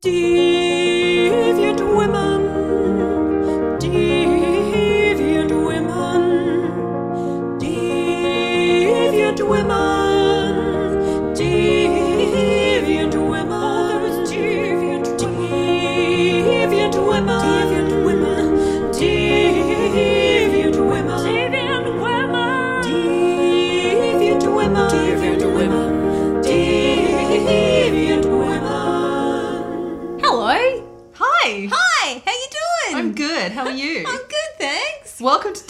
[0.00, 0.47] Deviant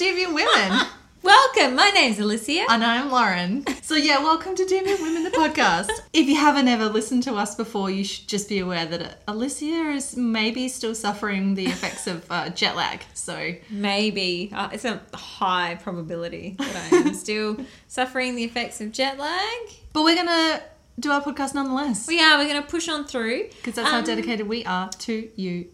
[0.08, 0.86] Deviant Women.
[1.22, 1.74] Welcome.
[1.76, 2.64] My name's Alicia.
[2.70, 3.66] and I'm Lauren.
[3.82, 5.90] So yeah, welcome to Deviant Women, the podcast.
[6.14, 9.90] if you haven't ever listened to us before, you should just be aware that Alicia
[9.90, 13.02] is maybe still suffering the effects of uh, jet lag.
[13.12, 18.92] So Maybe uh, it's a high probability that I am still suffering the effects of
[18.92, 19.58] jet lag.
[19.92, 20.62] but we're gonna
[20.98, 22.08] do our podcast nonetheless.
[22.08, 22.38] We are.
[22.38, 25.66] We're going to push on through Because that's how Um, dedicated we are to you.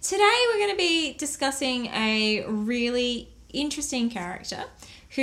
[0.00, 4.64] Today we're going to be discussing a really interesting character
[5.16, 5.22] who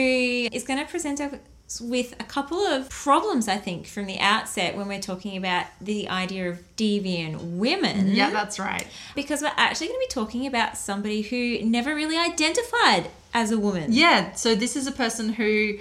[0.52, 4.76] is going to present us with a couple of problems, I think, from the outset
[4.76, 8.08] when we're talking about the idea of deviant women.
[8.16, 8.88] Yeah, that's right.
[9.14, 13.60] Because we're actually going to be talking about somebody who never really identified as a
[13.60, 13.94] woman.
[13.94, 15.78] Yeah, so this is a person who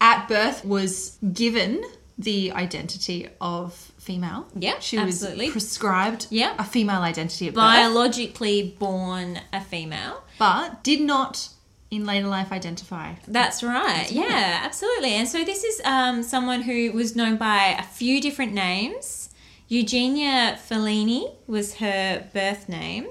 [0.00, 1.82] at birth was given
[2.18, 4.46] the identity of female.
[4.54, 5.46] Yeah, she absolutely.
[5.46, 6.54] was prescribed Yeah.
[6.58, 10.22] a female identity at birth, Biologically born a female.
[10.38, 11.48] but did not
[11.90, 13.14] in later life identify.
[13.26, 14.10] That's right.
[14.10, 15.12] Yeah, absolutely.
[15.14, 19.30] And so this is um, someone who was known by a few different names.
[19.68, 23.08] Eugenia Falleni was her birth name,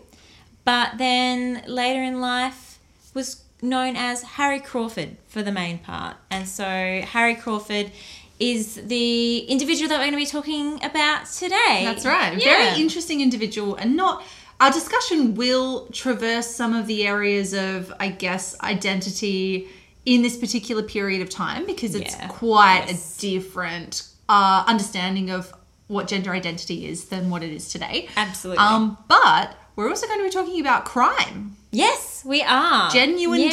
[0.65, 2.79] but then later in life
[3.13, 6.17] was known as Harry Crawford for the main part.
[6.29, 7.91] And so Harry Crawford
[8.39, 11.81] is the individual that we're going to be talking about today.
[11.83, 12.37] That's right.
[12.37, 12.43] Yeah.
[12.43, 14.23] Very interesting individual, and not.
[14.59, 19.67] Our discussion will traverse some of the areas of, I guess, identity
[20.05, 22.27] in this particular period of time because it's Yeah.
[22.27, 23.17] quite Yes.
[23.17, 25.53] a different uh, understanding of
[25.87, 28.09] what gender identity is than what it is today.
[28.17, 28.63] Absolutely.
[28.63, 32.89] Um, but we're also going to be talking about crime, Yes, we are.
[32.89, 33.49] genuine Yeah.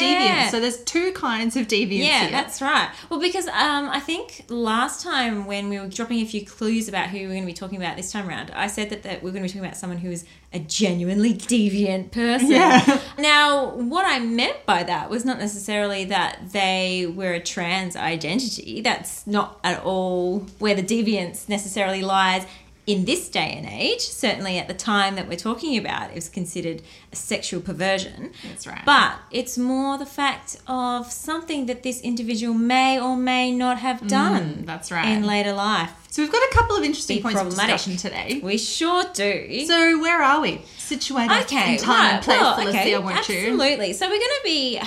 [0.47, 0.51] deviance.
[0.53, 2.31] So there's two kinds of deviance Yeah, here.
[2.31, 2.89] that's right.
[3.11, 7.09] Well, because um, I think last time when we were dropping a few clues about
[7.11, 9.23] who we we're going to be talking about this time around, I said that, that
[9.23, 12.51] we're going to be talking about someone who is a genuinely deviant person.
[12.53, 13.01] Yeah.
[13.19, 18.81] Now, what I meant by that was not necessarily that they were a trans identity.
[18.81, 22.45] That's not at all where the deviance necessarily lies
[22.87, 24.01] in this day and age.
[24.01, 28.33] Certainly at the time that we're talking about, it was considered a sexual perversion.
[28.47, 28.83] That's right.
[28.85, 34.07] But it's more the fact of something that this individual may or may not have
[34.07, 35.09] done Mm, that's right.
[35.09, 35.93] in later life.
[36.11, 38.41] so we've got a couple of interesting Be points of discussion today.
[38.43, 39.65] We sure do.
[39.67, 40.63] So where are we?
[40.77, 42.13] Situated okay, in time right.
[42.17, 43.37] and place, well, Alicia, okay, won't you?
[43.37, 43.93] absolutely.
[43.95, 44.81] So we're going to be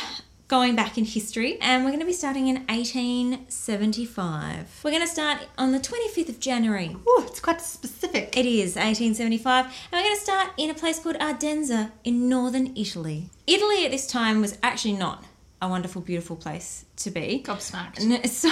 [0.47, 4.79] going back in history and we're going to be starting in 1875.
[4.83, 6.95] We're going to start on the 25th of January.
[6.95, 8.37] Ooh, it's quite specific.
[8.37, 12.77] It is 1875, and we're going to start in a place called Ardenza in northern
[12.77, 13.29] Italy.
[13.45, 15.25] Italy at this time was actually not
[15.61, 17.41] a wonderful, beautiful place to be.
[17.43, 18.27] Gobsmacked.
[18.29, 18.49] So,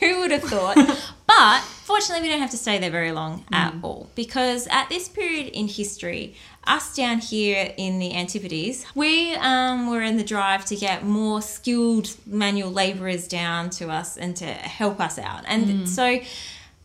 [0.00, 0.76] who would have thought?
[1.26, 3.84] but fortunately, we don't have to stay there very long at mm.
[3.84, 6.34] all because at this period in history,
[6.66, 11.42] us down here in the Antipodes, we um, were in the drive to get more
[11.42, 15.44] skilled manual labourers down to us and to help us out.
[15.46, 16.20] And so,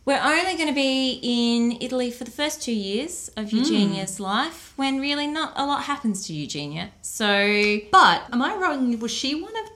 [0.06, 4.72] we're only going to be in Italy for the first two years of Eugenia's life
[4.76, 6.90] when really not a lot happens to Eugenia.
[7.02, 8.98] So, But am I wrong?
[8.98, 9.69] Was she one of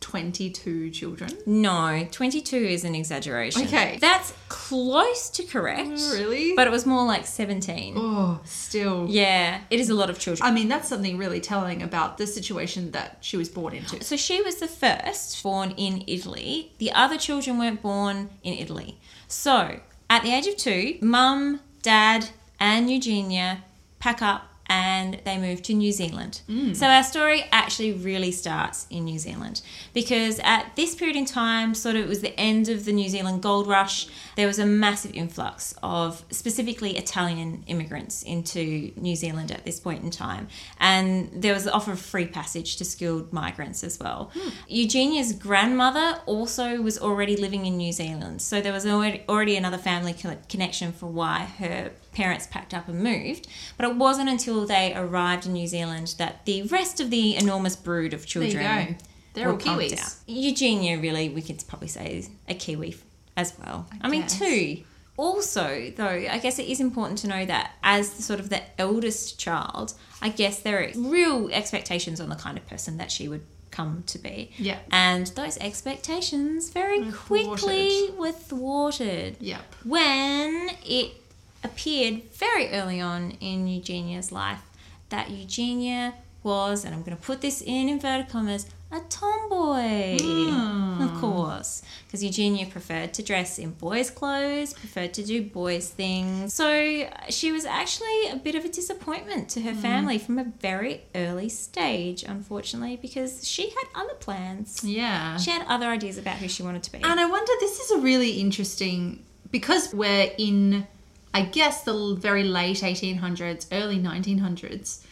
[0.00, 1.30] 22 children?
[1.46, 3.62] No, 22 is an exaggeration.
[3.62, 3.98] Okay.
[4.00, 5.90] That's close to correct.
[5.92, 6.54] Oh, really?
[6.54, 7.94] But it was more like 17.
[7.96, 9.06] oh, still.
[9.08, 10.46] Yeah, it is a lot of children.
[10.48, 14.02] I mean, that's something really telling about the situation that she was born into.
[14.02, 16.72] So she was the first born in Italy.
[16.78, 18.98] The other children weren't born in Italy.
[19.28, 23.64] So at the age of two, mum, dad, and Eugenia
[23.98, 26.42] pack up and they moved to New Zealand.
[26.48, 26.76] Mm.
[26.76, 29.62] So our story actually really starts in New Zealand
[29.92, 33.08] because at this period in time, sort of it was the end of the New
[33.08, 34.06] Zealand gold rush.
[34.36, 40.04] There was a massive influx of specifically Italian immigrants into New Zealand at this point
[40.04, 40.46] in time.
[40.78, 44.30] And there was the offer of free passage to skilled migrants as well.
[44.34, 44.50] Hmm.
[44.68, 48.40] Eugenia's grandmother also was already living in New Zealand.
[48.40, 50.14] So there was already, already another family
[50.48, 53.46] connection for why her parents packed up and moved.
[53.76, 57.76] But it wasn't until they arrived in New Zealand that the rest of the enormous
[57.76, 59.04] brood of There you children go.
[59.34, 59.98] They're all Kiwis.
[59.98, 60.14] out.
[60.26, 62.96] Eugenia, really, we could probably say is a Kiwi
[63.36, 63.86] as well.
[64.00, 64.82] I, mean, two
[65.16, 68.62] also, though, I guess it is important to know that as the, sort of the
[68.80, 69.92] eldest child,
[70.22, 74.02] I guess there are real expectations on the kind of person that she would come
[74.06, 74.50] to be.
[74.56, 74.78] Yeah.
[74.90, 79.60] And those expectations very quickly were thwarted Yep.
[79.84, 81.12] when it
[81.62, 84.62] appeared very early on in Eugenia's life
[85.10, 90.18] that Eugenia was, and I'm going to put this in inverted commas, a tomboy.
[90.20, 91.02] Hmm.
[91.02, 91.82] Of course.
[92.06, 96.54] Because Eugenia preferred to dress in boys' clothes, preferred to do boys' things.
[96.54, 101.02] So she was actually a bit of a disappointment to her family from a very
[101.14, 104.82] early stage, unfortunately, because she had other plans.
[104.82, 105.36] Yeah.
[105.36, 106.98] She had other ideas about who she wanted to be.
[107.02, 110.86] And I wonder, this is a really interesting because we're in,
[111.32, 115.04] I guess, the very late 1800s, early 1900s.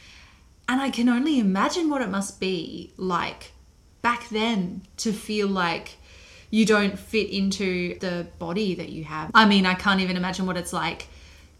[0.69, 3.53] And I can only imagine what it must be like
[4.03, 5.97] back then to feel like
[6.50, 9.31] you don't fit into the body that you have.
[9.35, 11.09] I mean, I can't even imagine what it's like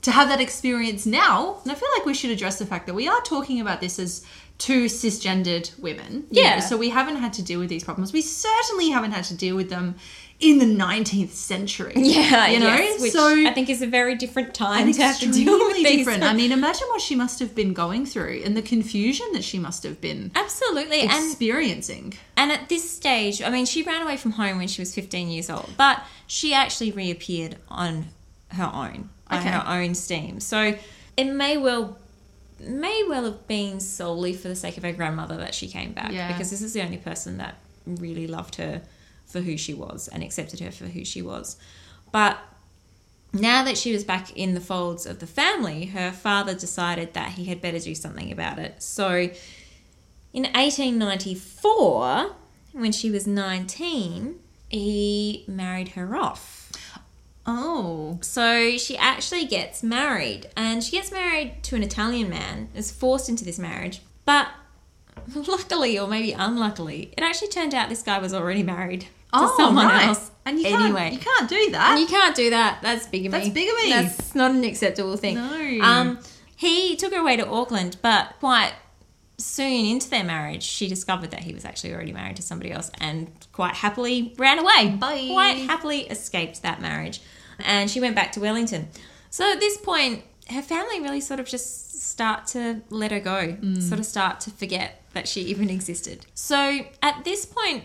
[0.02, 1.58] to have that experience now.
[1.62, 3.99] And I feel like we should address the fact that we are talking about this
[3.99, 4.25] as
[4.58, 6.26] two cisgendered women.
[6.31, 6.56] Yeah.
[6.56, 8.12] know, so we haven't had to deal with these problems.
[8.12, 9.96] We certainly haven't had to deal with them
[10.40, 11.93] in the 19th century.
[11.96, 12.67] Yeah, You know?
[12.67, 15.58] yes, which so I think is a very different time and to have to deal
[15.58, 15.96] with these.
[15.99, 16.23] different.
[16.23, 19.58] I mean, imagine what she must have been going through and the confusion that she
[19.58, 22.14] must have been Absolutely, and experiencing.
[22.37, 25.29] and at this stage, I mean, she ran away from home when she was 15
[25.29, 28.06] years old, but she actually reappeared on
[28.52, 29.49] her own, on Okay.
[29.49, 30.38] her own steam.
[30.41, 30.76] So
[31.17, 31.99] it may well
[32.61, 36.11] may well have been solely for the sake of her grandmother that she came back,
[36.12, 36.29] Yeah.
[36.29, 37.56] because this is the only person that
[37.87, 38.82] really loved her
[39.28, 41.56] for who she was and accepted her for who she was.
[42.10, 42.38] But
[43.32, 47.32] now that she was back in the folds of the family, her father decided that
[47.32, 48.82] he had better do something about it.
[48.82, 49.30] So
[50.32, 52.34] in 1894,
[52.72, 54.38] when she was 19,
[54.69, 56.70] he married her off.
[57.46, 58.19] Oh.
[58.20, 63.28] So she actually gets married, and she gets married to an Italian man, is forced
[63.28, 64.02] into this marriage.
[64.24, 64.48] But
[65.34, 69.54] luckily, or maybe unluckily, it actually turned out this guy was already married to Oh,
[69.56, 70.08] someone right.
[70.08, 70.30] else.
[70.44, 71.90] And you anyway, can't, you can't do that.
[71.92, 72.78] And you can't do that.
[72.82, 73.28] That's bigamy.
[73.30, 73.90] That's bigamy.
[73.90, 75.34] That's not an acceptable thing.
[75.34, 75.84] No.
[75.84, 76.19] Um,
[76.56, 78.72] he took her away to Auckland, but quite
[79.36, 82.90] soon into their marriage, she discovered that he was actually already married to somebody else,
[83.00, 84.96] and quite happily ran away.
[84.98, 85.28] Bye.
[85.31, 87.20] Quite happily escaped that marriage,
[87.58, 88.88] and she went back to Wellington.
[89.31, 93.56] So at this point, her family really sort of just start to let her go,
[93.60, 93.82] Mm.
[93.82, 96.24] sort of start to forget that she even existed.
[96.34, 97.84] So at this point,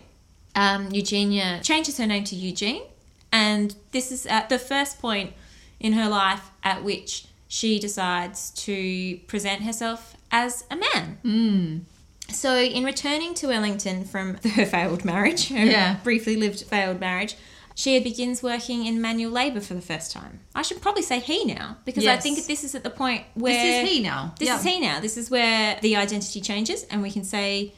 [0.56, 2.84] um, Eugenia changes her name to Eugene,
[3.32, 5.34] and this is at the first point
[5.80, 11.86] in her life at which she decides to present herself as a man.
[12.30, 15.98] So, in returning to Wellington from her failed marriage, her Yeah.
[16.04, 17.36] briefly lived failed marriage,
[17.76, 20.40] she begins working in manual labour for the first time.
[20.56, 22.24] I should probably say he now because I Yes.
[22.24, 24.34] think this is at the point where this is he now.
[24.40, 24.58] this Yeah.
[24.60, 25.00] is he now.
[25.00, 27.74] This is where the identity changes, and we can say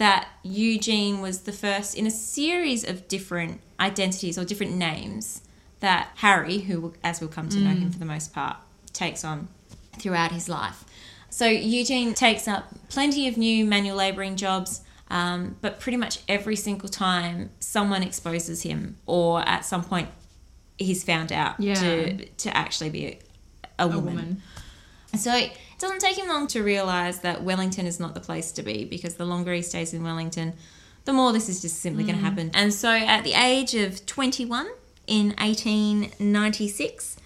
[0.00, 5.42] that Eugene was the first in a series of different identities or different names
[5.80, 7.82] that Harry, who, as we'll come to know Mm.
[7.82, 8.56] him for the most part,
[8.94, 9.48] takes on
[9.98, 10.84] throughout his life.
[11.28, 14.80] So Eugene takes up plenty of new manual labouring jobs,
[15.10, 20.08] um, but pretty much every single time someone exposes him, or at some point
[20.78, 21.74] he's found out Yeah.
[21.74, 23.18] to to actually be a,
[23.78, 24.04] a A woman.
[24.04, 24.42] woman.
[25.16, 25.32] So
[25.80, 29.14] doesn't take him long to realise that Wellington is not the place to be because
[29.14, 30.54] the longer he stays in Wellington,
[31.06, 32.24] the more this is just simply going to mm.
[32.24, 32.50] happen.
[32.54, 34.68] And so at the age of 21
[35.06, 37.16] in 1896,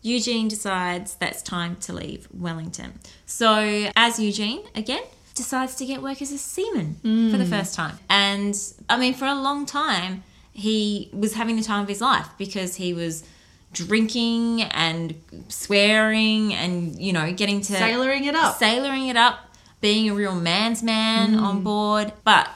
[0.00, 3.00] Eugene decides that's time to leave Wellington.
[3.26, 5.02] So as Eugene, again,
[5.34, 7.50] decides to get work as a seaman for the mm.
[7.50, 7.98] first time.
[8.08, 8.56] And
[8.88, 12.76] I mean, for a long time, he was having the time of his life because
[12.76, 13.24] he was
[13.72, 15.14] drinking and
[15.48, 18.58] swearing and, you know, getting to Sailoring it up.
[18.58, 19.38] sailoring it up,
[19.80, 21.42] being a real man's man Mm.
[21.42, 22.48] on board, but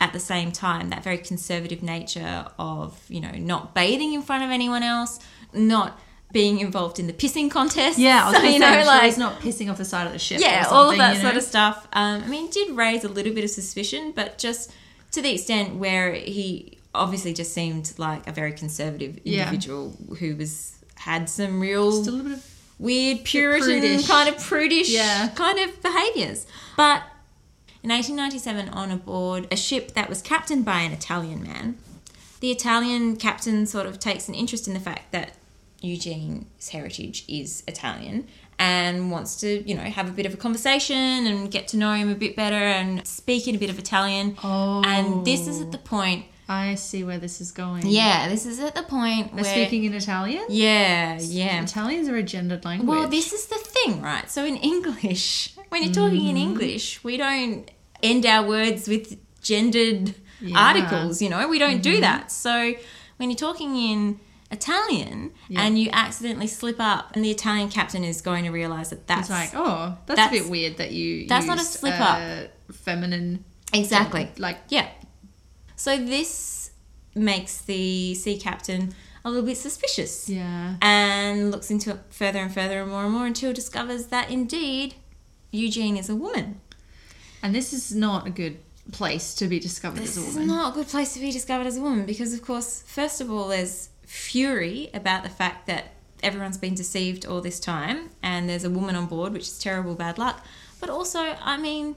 [0.00, 4.44] at the same time, that very conservative nature of, you know, not bathing in front
[4.44, 5.18] of anyone else,
[5.52, 5.98] not
[6.30, 7.98] being involved in the pissing contest.
[7.98, 10.12] Yeah, I was So, you know, sure like, he's not pissing off the side of
[10.12, 10.40] the ship.
[10.40, 11.88] yeah, all of that you sort of stuff.
[11.92, 14.70] Um, I mean, did raise a little bit of suspicion, but just
[15.12, 19.44] to the extent where he obviously just seemed like a very conservative Yeah.
[19.44, 22.44] individual who was had some real Just a little bit of
[22.78, 25.28] weird Puritan kind of prudish Yeah.
[25.34, 26.46] kind of behaviours.
[26.76, 27.02] But
[27.82, 31.76] in 1897, on aboard a ship that was captained by an Italian man,
[32.40, 35.32] the Italian captain sort of takes an interest in the fact that
[35.80, 38.26] Eugene's heritage is Italian
[38.58, 41.92] and wants to, you know, have a bit of a conversation and get to know
[41.94, 44.36] him a bit better and speak in a bit of Italian.
[44.42, 44.82] Oh.
[44.84, 47.86] And this is at the point I see where this is going.
[47.86, 49.52] Yeah, this is at the point They're where.
[49.54, 50.44] speaking in Italian?
[50.48, 51.62] yeah, yeah.
[51.62, 52.88] Italians are a gendered language.
[52.88, 54.30] Well, this is the thing, right?
[54.30, 56.48] So in English, when you're talking in Mm-hmm.
[56.48, 57.70] English, we don't
[58.02, 60.48] end our words with gendered Yeah.
[60.48, 60.56] Mm-hmm.
[60.56, 61.46] articles, you know?
[61.48, 62.30] We don't do that.
[62.32, 62.72] So
[63.18, 65.62] when you're talking in Italian Yeah.
[65.62, 69.28] and you accidentally slip up and the Italian captain is going to realize that that's
[69.28, 72.44] It's like, oh, that's, that's- a bit weird that you that's not a slip uh,
[72.72, 73.44] feminine.
[73.74, 74.30] exactly.
[74.38, 74.88] Like, Yeah.
[75.78, 76.70] So this
[77.14, 78.94] makes the sea captain
[79.24, 80.28] a little bit suspicious.
[80.28, 80.74] yeah.
[80.82, 84.94] and looks into it further and further and more and more until discovers that indeed
[85.52, 86.60] Eugene is a woman.
[87.42, 88.58] And this is not a good
[88.92, 90.48] place to be discovered This as a is woman.
[90.48, 93.30] not a good place to be discovered as a woman because, of course, first of
[93.30, 95.92] all, there's fury about the fact that
[96.22, 99.94] everyone's been deceived all this time and there's a woman on board, which is terrible
[99.94, 100.44] bad luck.
[100.80, 101.94] But also, I mean,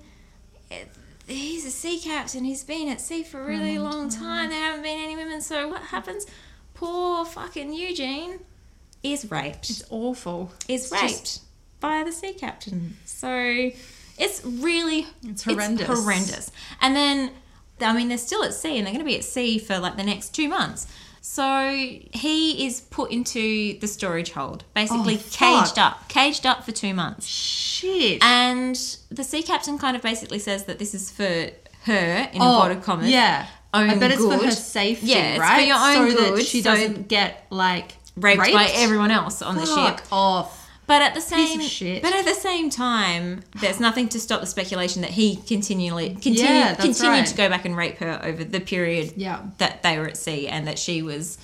[1.32, 2.44] he's a sea captain.
[2.44, 3.84] He's been at sea for a really mm-hmm.
[3.84, 4.50] long time.
[4.50, 4.50] Mm-hmm.
[4.52, 5.42] There haven't been any women.
[5.42, 6.26] So what happens?
[6.74, 8.40] Poor fucking Eugene
[9.04, 9.70] is raped.
[9.70, 10.52] It's awful.
[10.68, 11.42] is It's raped just-
[11.80, 12.96] by the sea captain.
[13.04, 13.08] Mm.
[13.08, 13.72] So
[14.18, 15.88] it's really It's horrendous.
[15.88, 16.52] horrendous.
[16.80, 17.32] And then
[17.80, 19.98] I mean they're still at sea and they're going to be at sea for like
[19.98, 20.88] the next 2 months.
[21.24, 21.70] So
[22.14, 26.94] he is put into the storage hold, basically Oh, caged up, caged up for 2
[26.96, 27.28] months.
[27.28, 28.24] Shit.
[28.24, 28.76] And
[29.12, 31.24] the sea captain kind of basically says that this is for
[31.84, 33.10] her in Oh, inverted commas.
[33.10, 33.46] Yeah.
[33.74, 35.68] own I bet it's for her safety, Yeah, it's for right?
[35.68, 39.66] your own so that she so- doesn't get like Raped, by everyone else on the
[39.66, 40.08] Fuck ship.
[40.12, 40.61] off.
[40.92, 45.02] But at the same, but at the same time, there's nothing to stop the speculation
[45.04, 47.26] that he continually continue, Yeah, continued right.
[47.26, 49.40] to go back and rape her over the period Yeah.
[49.58, 51.38] that they were at sea, and that she was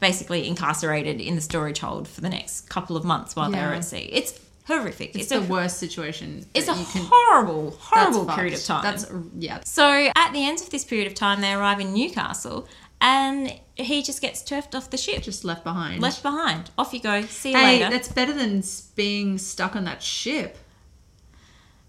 [0.00, 3.74] basically incarcerated in the storage hold for the next couple of months while they were
[3.74, 4.08] at sea.
[4.10, 5.10] It's horrific.
[5.10, 6.46] It's, It's, the a worst situation.
[6.54, 7.06] it's a can.
[7.10, 8.82] horrible, horrible period of time.
[8.84, 9.04] That's
[9.38, 9.58] yeah.
[9.66, 12.66] so at the end of this period of time, they arrive in Newcastle,
[13.00, 16.00] and he just gets turfed off the ship, Just left behind.
[16.02, 16.70] left behind.
[16.76, 17.22] Off you go.
[17.22, 17.90] See you Hey, later.
[17.90, 18.62] that's better than
[18.96, 20.58] being stuck on that ship.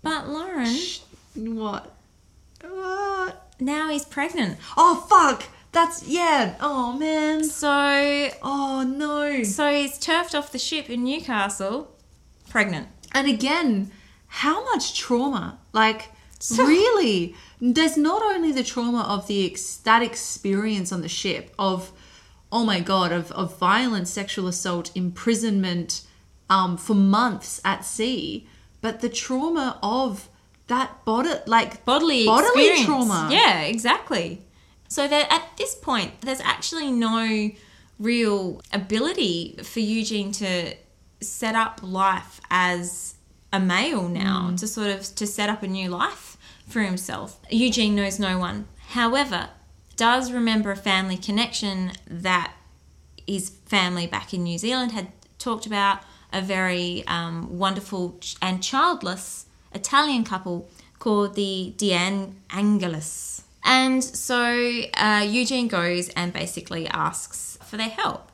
[0.01, 0.75] But Lauren,
[1.35, 1.95] What?
[2.61, 3.53] What?
[3.59, 4.57] now he's pregnant.
[4.77, 5.43] Oh fuck!
[5.71, 6.55] That's yeah.
[6.59, 7.43] Oh man.
[7.43, 9.43] So Oh no.
[9.43, 11.95] so he's turfed off the ship in Newcastle,
[12.49, 12.87] pregnant.
[13.11, 13.91] And again,
[14.27, 15.59] how much trauma?
[15.73, 16.09] Like
[16.57, 21.91] really, there's not only the trauma of the ex- that experience on the ship of
[22.51, 26.01] oh my god of of violent sexual assault, imprisonment
[26.49, 28.47] um, for months at sea,
[28.81, 30.29] but the trauma of
[30.67, 32.85] that body like Bodily bodily experience.
[32.85, 33.29] trauma.
[33.31, 34.45] Yeah, exactly.
[34.87, 37.51] So that at this point, there's actually no
[37.99, 40.73] real ability for Eugene to
[41.21, 43.15] set up life as
[43.51, 46.28] a male now to sort of to set up a new life
[46.69, 47.39] for himself.
[47.49, 48.67] Eugene knows no one.
[48.89, 49.49] However,
[49.95, 52.53] does remember a family connection that
[53.27, 55.99] his family back in New Zealand had talked about
[56.31, 63.43] a very um, wonderful and childless Italian couple called the De Angelis.
[63.63, 68.28] And so uh, Eugene goes and basically asks for their help.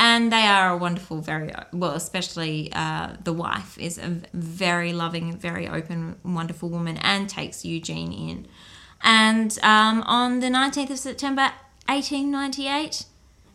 [0.00, 5.36] And they are a wonderful, very well, especially uh, the wife is a very loving,
[5.36, 8.46] very open, wonderful woman and takes Eugene in.
[9.02, 11.50] And um, on the 19th of September
[11.88, 13.06] 1898,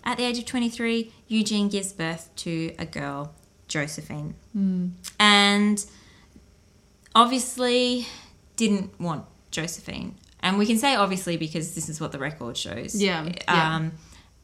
[0.04, 3.34] at the age of 23, Eugene gives birth to a girl,
[3.70, 4.36] Josephine.
[5.20, 5.86] And
[7.16, 8.06] obviously
[8.58, 10.16] didn't want Josephine.
[10.42, 13.02] And we can say obviously because this is what the record shows.
[13.02, 13.76] Yeah, yeah.
[13.76, 13.94] Um,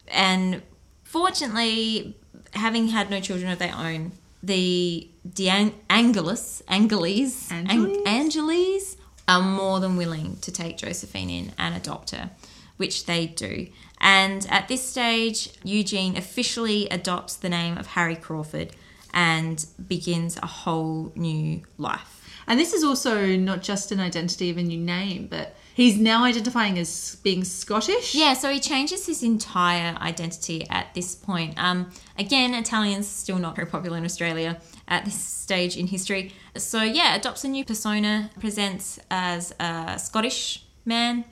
[0.08, 0.62] and
[1.10, 2.16] fortunately,
[2.54, 4.12] having had no children of their own,
[4.44, 5.50] the De
[5.90, 7.98] Angelis, Angeles, Angeles?
[8.06, 8.98] Angeles
[9.28, 12.30] are more than willing to take Josephine in and adopt her,
[12.78, 13.68] which they do.
[14.00, 18.72] And at this stage, Eugene officially adopts the name of Harry Crawford
[19.12, 22.24] and begins a whole new life.
[22.48, 26.26] And this is also not just an identity of a new name, but he's now
[26.26, 28.14] identifying as being Scottish.
[28.14, 31.54] Yeah, so he changes his entire identity at this point.
[31.58, 36.34] Um, again, Italian's still not very popular in Australia at this stage in history.
[36.58, 41.24] So yeah, adopts a new persona, presents as a Scottish man,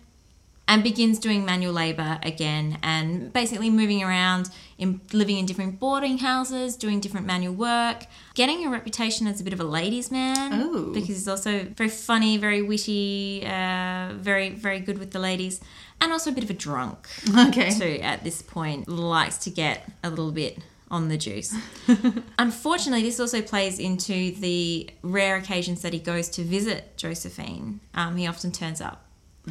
[0.69, 6.17] and begins doing manual labor again and basically moving around in living in different boarding
[6.19, 8.05] houses doing different manual work
[8.35, 10.91] getting a reputation as a bit of a ladies man Oh.
[10.93, 15.61] because he's also very funny very witty uh, very very good with the ladies
[16.01, 17.07] and also a bit of a drunk
[17.47, 17.71] Okay.
[17.71, 20.59] too at this point likes to get a little bit
[20.89, 21.53] on the juice.
[22.39, 27.81] Unfortunately, this also plays into the rare occasions that he goes to visit Josephine.
[27.93, 29.03] Um, he often turns up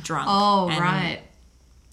[0.02, 0.26] drunk.
[0.30, 1.20] Oh, and right.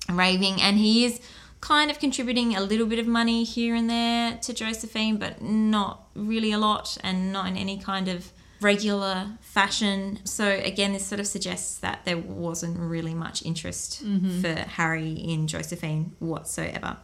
[0.09, 1.21] raving, and he is
[1.61, 6.07] kind of contributing a little bit of money here and there to Josephine, but not
[6.15, 8.31] really a lot, and not in any kind of
[8.63, 10.19] regular fashion.
[10.23, 14.41] So again, this sort of suggests that there wasn't really much interest mm-hmm.
[14.41, 16.97] for Harry in Josephine whatsoever.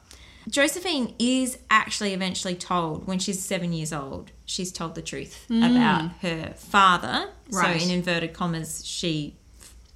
[0.49, 5.59] Josephine is actually eventually told when she's seven years old, she's told the truth mm.
[5.59, 7.29] about her father.
[7.51, 7.79] Right.
[7.79, 9.35] So, in inverted commas, she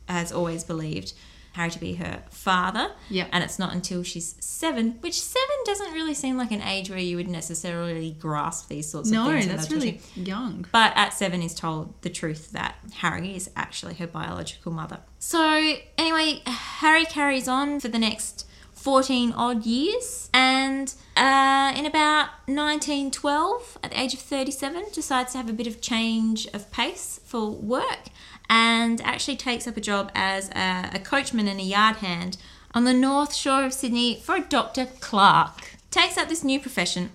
[0.08, 1.14] has always believed
[1.54, 2.92] Harry to be her father.
[3.10, 3.30] Yep.
[3.32, 7.00] And it's not until she's seven, which seven doesn't really seem like an age where
[7.00, 9.46] you would necessarily grasp these sorts of things.
[9.46, 10.66] in that's really young.
[10.72, 15.00] but at seven is told the truth that Harry is actually her biological mother.
[15.20, 22.28] So anyway, Harry carries on for the next 14 odd years and uh, in about
[22.48, 27.22] 1912 at the age of 37 decides to have a bit of change of pace
[27.24, 28.10] for work
[28.50, 32.38] and actually takes up a job as a, a coachman and a yard hand
[32.74, 35.76] on the north shore of sydney for dr clark.
[35.92, 37.12] Takes up this new profession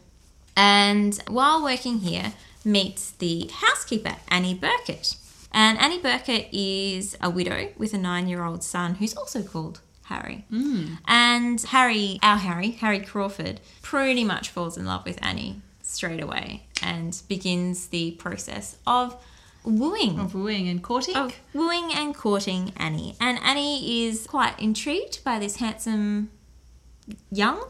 [0.56, 2.32] and while working here
[2.64, 5.16] meets the housekeeper annie birkett.
[5.52, 10.44] And annie birkett is a widow with a nine-year-old son who's also called harry.
[10.52, 10.98] Mm.
[11.06, 16.64] And harry our harry harry crawford pretty much falls in love with annie straight away
[16.82, 19.16] and begins the process of
[19.68, 21.16] wooing Of wooing and courting.
[21.16, 23.14] of wooing and courting Annie.
[23.20, 26.30] And Annie is quite intrigued by this handsome
[27.30, 27.62] young.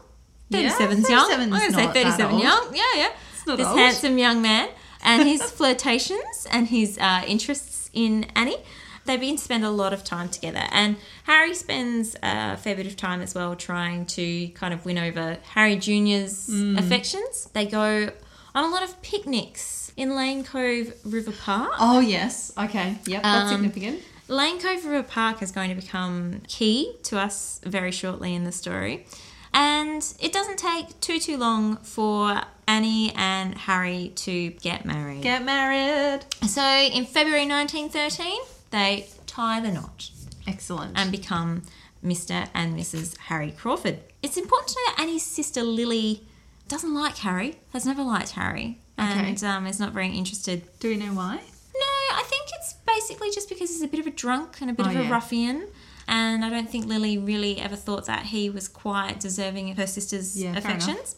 [0.49, 1.29] Yeah, 37's young.
[1.29, 2.75] 37's I'm going to say 37 young.
[2.75, 3.09] Yeah, yeah.
[3.55, 3.77] this old.
[3.77, 4.69] handsome young man
[5.03, 8.57] and his flirtations and his uh, interests in Annie.
[9.05, 12.85] They begin to spend a lot of time together, and Harry spends a fair bit
[12.85, 16.77] of time as well trying to kind of win over Harry Jr.'s Mm.
[16.77, 17.49] affections.
[17.53, 18.11] They go
[18.53, 21.73] on a lot of picnics in Lane Cove River Park.
[21.79, 22.51] Oh yes.
[22.57, 22.95] Okay.
[23.05, 23.23] Yep.
[23.23, 24.01] That's Um, significant.
[24.27, 28.51] Lane Cove River Park is going to become key to us very shortly in the
[28.51, 29.05] story.
[29.53, 35.21] And it doesn't take too too long for Annie and Harry to get married.
[35.23, 36.21] Get married.
[36.47, 38.39] so in February 1913,
[38.71, 40.11] they tie the knot
[40.47, 40.93] Excellent.
[40.97, 41.63] and become
[42.05, 42.47] Mr.
[42.53, 43.17] and Mrs.
[43.17, 43.99] Harry Crawford.
[44.21, 46.21] It's important to know that Annie's sister Lily
[46.67, 49.29] doesn't like Harry, has never liked Harry, Okay.
[49.29, 51.35] and um, is not very interested Do we know why?
[51.35, 54.73] no, I think it's basically just because he's a bit of a drunk and a
[54.73, 55.09] bit Oh, of a yeah.
[55.11, 55.67] ruffian.
[56.07, 59.85] And I don't think Lily really ever thought that he was quite deserving of her
[59.85, 61.15] sister's Yeah, affections.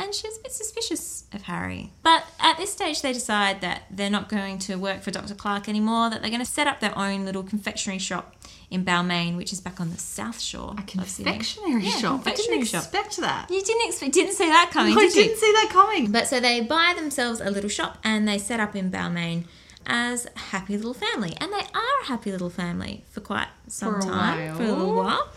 [0.00, 1.92] And she was a bit suspicious of Harry.
[2.02, 5.34] But at this stage, they decide that they're not going to work for Dr.
[5.34, 8.36] Clark anymore, that they're going to set up their own little confectionery shop
[8.70, 10.74] in Balmain, which is back on the south shore.
[10.78, 12.22] A confectionery Yeah, shop.
[12.26, 12.82] I didn't shop.
[12.84, 13.50] expect that.
[13.50, 15.22] You didn't expect, didn't see that coming, I did you?
[15.24, 16.12] didn't see that coming.
[16.12, 19.44] But so they buy themselves a little shop and they set up in Balmain
[19.86, 21.34] as a happy little family.
[21.40, 24.56] And they are a happy little family for quite some For time, while.
[24.56, 25.28] for a little while.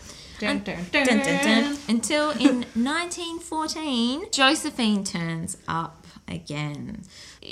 [0.42, 1.78] Dun, dun, dun.
[1.88, 7.02] Until in 1914, Josephine turns up again.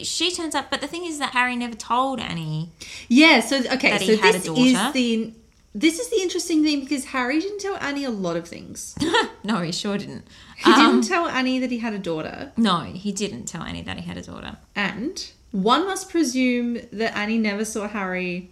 [0.03, 2.70] She turns up, but the thing is that Harry never told Annie.
[3.09, 3.40] Yeah.
[3.40, 3.90] So okay.
[3.90, 4.61] That So he had a this daughter.
[4.61, 5.33] is the
[5.74, 8.96] this is the interesting thing because Harry didn't tell Annie a lot of things.
[9.44, 10.24] no, he sure didn't.
[10.57, 13.83] He Um, didn't tell Annie that he had a daughter, no, he didn't tell Annie
[13.83, 14.57] that he had a daughter.
[14.74, 18.50] and one must presume that Annie never saw Harry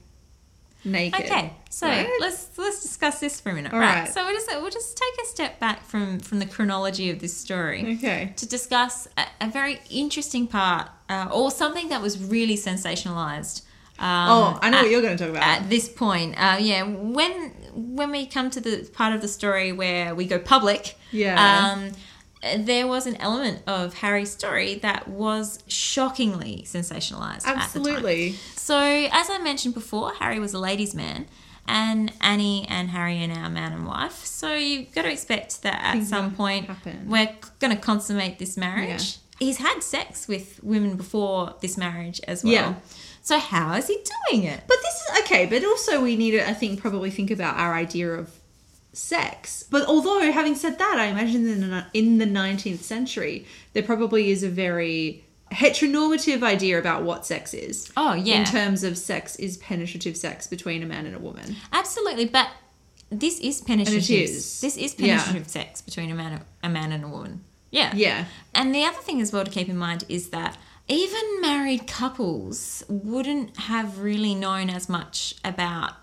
[0.84, 1.24] naked.
[1.26, 2.08] Okay, so right?
[2.20, 3.72] let's let's discuss this for a minute.
[3.72, 4.00] All right.
[4.04, 4.08] right.
[4.12, 7.36] So we'll just we'll just take a step back from from the chronology of this
[7.36, 8.32] story Okay.
[8.36, 13.62] to discuss a, a very interesting part, uh, or something that was really sensationalized.
[14.00, 15.42] Um, Oh, I know at- what you're going to talk about.
[15.42, 16.34] at this point.
[16.40, 20.38] Uh, yeah, when when we come to the part of the story where we go
[20.38, 21.72] public, Yeah.
[21.72, 21.90] um,
[22.64, 27.38] there was an element of Harry's story that was shockingly sensationalized.
[27.38, 27.58] At the time.
[27.62, 28.36] Absolutely.
[28.68, 31.24] So, as I mentioned before, Harry was a ladies' man,
[31.66, 34.26] and Annie and Harry are now man and wife.
[34.26, 37.08] So, you've got to expect that at Things some point happen.
[37.08, 39.16] we're going to consummate this marriage.
[39.38, 42.52] He's had sex with women before this marriage as well.
[42.52, 42.74] Yeah.
[43.22, 44.60] So, how is he doing it?
[44.68, 47.72] But this is okay, but also we need to, I think, probably think about our
[47.72, 48.38] idea of
[48.92, 49.64] sex.
[49.70, 54.30] But although, having said that, I imagine in the, in the 19th century, there probably
[54.30, 57.90] is a very heteronormative idea about what sex is.
[57.96, 58.40] Oh, yeah.
[58.40, 61.56] In terms of sex is penetrative sex between a man and a woman.
[61.72, 62.48] Absolutely, but
[63.10, 64.10] this is penetrative.
[64.28, 64.60] is.
[64.60, 65.18] This is Yeah.
[65.22, 67.44] penetrative sex between a man, a man and a woman.
[67.70, 67.92] Yeah.
[67.94, 68.24] Yeah.
[68.54, 70.56] And the other thing as well to keep in mind is that
[70.88, 75.94] even married couples wouldn't have really known as much about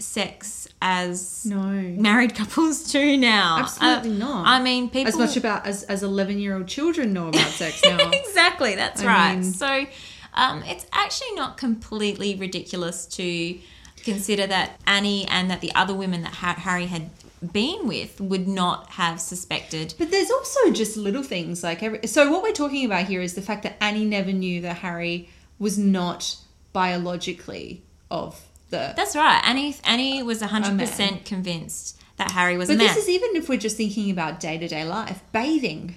[0.00, 1.58] sex as No.
[1.62, 3.58] married couples do now.
[3.60, 4.46] Absolutely Uh, not.
[4.46, 7.80] I mean, people As much about as as 11 year old children know about sex
[7.84, 8.10] now.
[8.10, 9.34] exactly, that's I right.
[9.36, 9.86] mean- so
[10.34, 13.58] um, it's actually not completely ridiculous to
[14.04, 17.10] consider that Annie and that the other women that Harry had
[17.52, 19.94] been with would not have suspected.
[19.98, 22.06] But there's also just little things like every.
[22.06, 25.28] So what we're talking about here is the fact that Annie never knew that Harry
[25.58, 26.36] was not
[26.72, 28.92] biologically of the.
[28.96, 29.40] That's right.
[29.44, 31.20] Annie Annie was 100% man.
[31.24, 32.86] convinced that Harry was but a man.
[32.88, 35.96] this is even if we're just thinking about day to day life, bathing.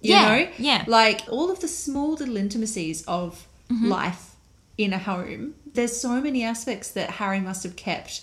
[0.00, 0.84] You Yeah, know, yeah.
[0.88, 3.88] like all of the small little intimacies of Mm-hmm.
[3.88, 4.34] life
[4.76, 5.54] in a home.
[5.72, 8.20] There's so many aspects that Harry must have kept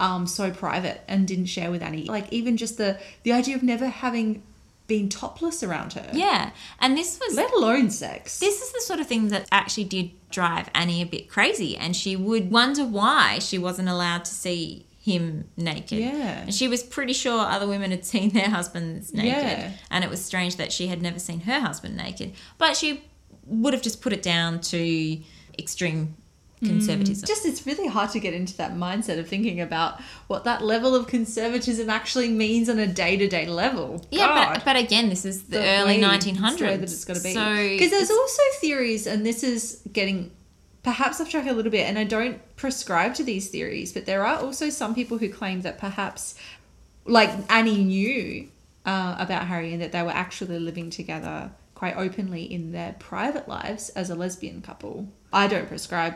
[0.00, 2.04] um, so private and didn't share with Annie.
[2.04, 4.42] Like even just the the idea of never having
[4.86, 6.08] been topless around her.
[6.14, 6.50] yeah.
[6.80, 8.38] And this was Let alone sex.
[8.38, 11.96] this is the sort of thing that actually did drive Annie a bit crazy, and
[11.96, 15.98] she would wonder why she wasn't allowed to see him naked.
[16.00, 16.42] Yeah.
[16.42, 19.70] And she was pretty sure other women had seen their husbands naked, Yeah.
[19.90, 22.34] and it was strange that she had never seen her husband naked.
[22.58, 22.88] But she
[23.46, 25.18] would have just put it down to
[25.58, 26.16] extreme
[26.64, 27.26] conservatism.
[27.26, 30.94] just it's really hard to get into that mindset of thinking about what that level
[30.94, 34.04] of conservatism actually means on a day-to-day level.
[34.10, 36.36] yeah, but, but again, this is the, the early 1900s.
[36.36, 37.34] it's the way that to be.
[37.34, 40.30] So Because there's also theories, and this is getting
[40.82, 44.24] perhaps off track a little bit, and I don't prescribe to these theories, but there
[44.24, 46.36] are also some people who claim that perhaps,
[47.04, 48.48] like Annie knew
[48.86, 53.48] uh, about Harry and that they were actually living together quite openly in their private
[53.48, 55.08] lives as a lesbian couple.
[55.32, 56.14] I don't prescribe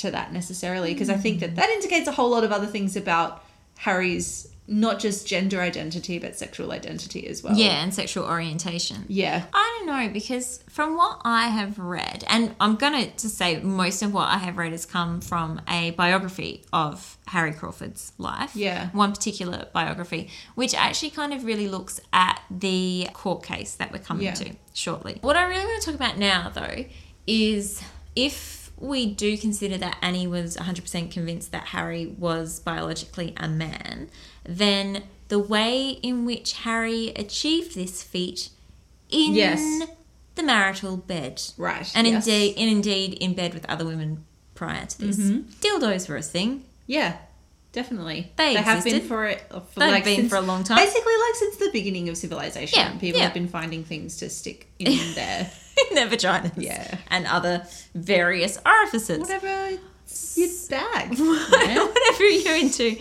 [0.00, 1.56] to that necessarily because I think that mm.
[1.56, 3.44] that indicates a whole lot of other things about
[3.78, 7.56] Harry's not just gender identity but sexual identity as well.
[7.56, 9.04] yeah, and sexual orientation.
[9.08, 9.44] Yeah.
[9.52, 14.00] I don't know because from what I have read, and I'm gonna just say most
[14.02, 18.54] of what I have read has come from a biography of Harry Crawford's life.
[18.54, 18.90] Yeah.
[18.90, 23.98] one particular biography, which actually kind of really looks at the court case that we're
[23.98, 24.34] coming Yeah.
[24.34, 25.18] to shortly.
[25.20, 26.84] What I really want to talk about now, though,
[27.26, 27.82] is
[28.14, 34.08] if we do consider that Annie was 100% convinced that Harry was biologically a man,
[34.44, 38.48] then the way in which Harry achieved this feat
[39.10, 39.86] in Yes.
[40.34, 41.42] the marital bed.
[41.56, 42.26] Right, And yes.
[42.26, 45.16] indeed and indeed in bed with other women prior to this.
[45.18, 45.50] Mm-hmm.
[45.60, 46.64] Dildos were a thing.
[46.86, 47.16] Yeah,
[47.72, 48.32] definitely.
[48.36, 49.42] They have been for it.
[49.50, 50.78] For They've like been since- for a long time.
[50.78, 53.26] Basically, like since the beginning of civilization, Yeah, people yeah.
[53.26, 55.50] have been finding things to stick in their
[55.88, 56.52] in their vaginas.
[56.56, 56.98] Yeah.
[57.08, 59.20] And other various orifices.
[59.20, 59.70] whatever
[60.34, 61.10] your bag.
[61.18, 62.96] whatever you're into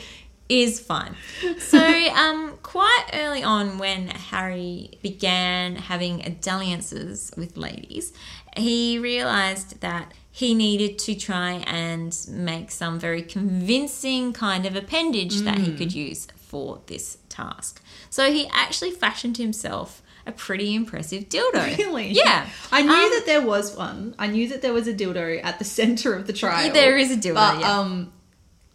[0.50, 1.16] is fine.
[1.60, 1.80] So,
[2.16, 8.12] um, quite early on, when Harry began having dalliances with ladies,
[8.58, 15.42] he realized that he needed to try and make some very convincing kind of appendage
[15.42, 17.82] that he could use for this task.
[18.10, 21.62] So he actually fashioned himself a pretty impressive dildo.
[21.78, 22.08] Really?
[22.24, 22.48] Yeah.
[22.72, 24.16] I knew Um, that there was one.
[24.18, 26.72] I knew that there was a dildo at the center of the trial.
[26.72, 27.80] There is a dildo, But yeah.
[27.80, 28.14] um,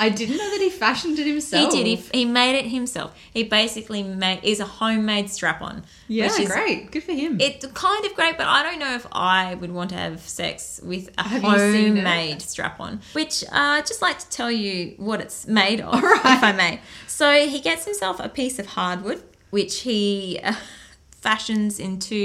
[0.07, 1.73] I didn't know that he fashioned it himself.
[1.73, 1.87] He did.
[1.87, 3.17] He, he made it himself.
[3.33, 5.85] He basically made is a homemade strap-on.
[6.09, 6.91] yeah, which is great.
[6.91, 7.39] Good for him.
[7.41, 10.81] It's kind of great, but I don't know if I would want to have sex
[10.83, 12.05] with a Have you seen it?
[12.05, 13.01] homemade strap-on.
[13.13, 16.37] Which uh, I'd just like to tell you what it's made of, right.
[16.39, 16.81] if I may.
[17.07, 20.55] So he gets himself a piece of hardwood, which he uh,
[21.29, 22.21] fashions into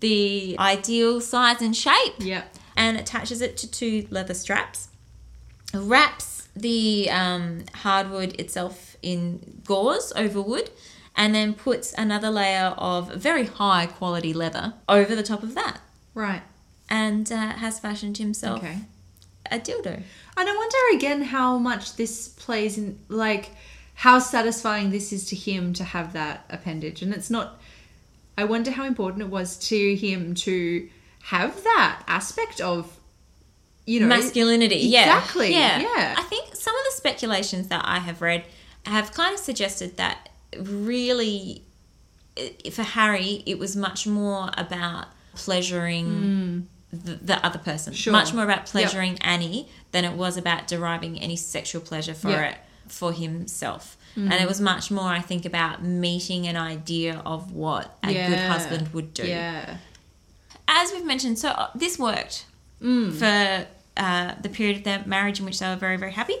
[0.00, 2.42] the ideal size and shape yeah.
[2.76, 4.88] and attaches it to two leather straps,
[5.72, 10.68] wraps the um, hardwood itself in gauze over wood,
[11.16, 15.76] and then puts another layer of very high quality leather over the top of that,
[16.14, 16.42] Right.
[16.90, 18.78] and uh, has fashioned himself Okay.
[19.50, 19.94] a dildo.
[20.36, 23.50] And I wonder again how much this plays in, like,
[23.94, 27.00] how satisfying this is to him to have that appendage.
[27.02, 27.60] And it's not,
[28.36, 30.88] I wonder how important it was to him to
[31.24, 32.98] have that aspect of,
[33.86, 34.76] you know, masculinity.
[34.76, 35.52] Yeah, Exactly.
[35.52, 36.14] Yeah.
[36.16, 38.44] I think some of the speculations that I have read
[38.86, 41.62] have kind of suggested that really,
[42.72, 46.60] for Harry, it was much more about pleasuring hmm.
[46.92, 47.92] the, the other person.
[47.92, 48.12] Sure.
[48.12, 52.50] Much more about pleasuring Annie than it was about deriving any sexual pleasure for Yeah.
[52.50, 53.96] it for himself.
[54.14, 54.30] Hmm.
[54.30, 58.38] And it was much more, I think, about meeting an idea of what a good
[58.38, 59.78] husband would do Yeah.
[60.68, 62.46] as we've mentioned, so uh, this worked
[62.80, 66.36] for uh, the period of their marriage in which they were very, very happy.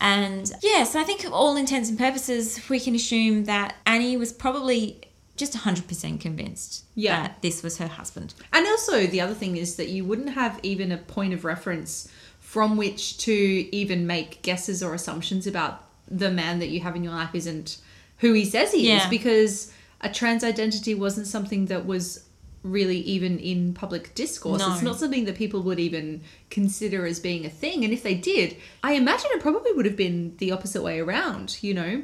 [0.00, 4.32] And yes, I think, of all intents and purposes, we can assume that Annie was
[4.32, 5.00] probably
[5.36, 7.22] just 100% convinced Yeah.
[7.22, 8.34] that this was her husband.
[8.52, 12.08] And also, the other thing is that you wouldn't have even a point of reference
[12.40, 17.04] from which to even make guesses or assumptions about the man that you have in
[17.04, 17.78] your life isn't
[18.18, 22.24] who he says he is because a trans identity wasn't something that was
[22.64, 24.60] really even in public discourse.
[24.60, 24.72] No.
[24.72, 27.84] It's not something that people would even consider as being a thing.
[27.84, 31.58] And if they did, I imagine it probably would have been the opposite way around,
[31.62, 32.02] you know,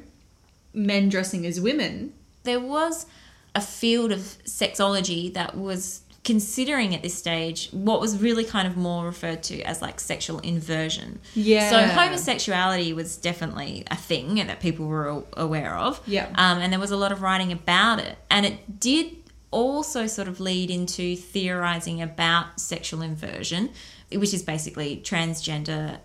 [0.73, 2.13] men dressing as women.
[2.45, 3.07] there was
[3.55, 8.77] a field of sexology that was considering at this stage what was really kind of
[8.77, 11.21] more referred to as like sexual inversion.
[11.35, 11.71] Yeah.
[11.71, 16.01] So homosexuality was definitely a thing that people were aware of.
[16.07, 16.27] Yeah.
[16.35, 18.17] Um, and there was a lot of writing about it.
[18.31, 19.17] And it did
[19.51, 23.71] also sort of lead into theorizing about sexual inversion,
[24.11, 25.99] which is basically transgender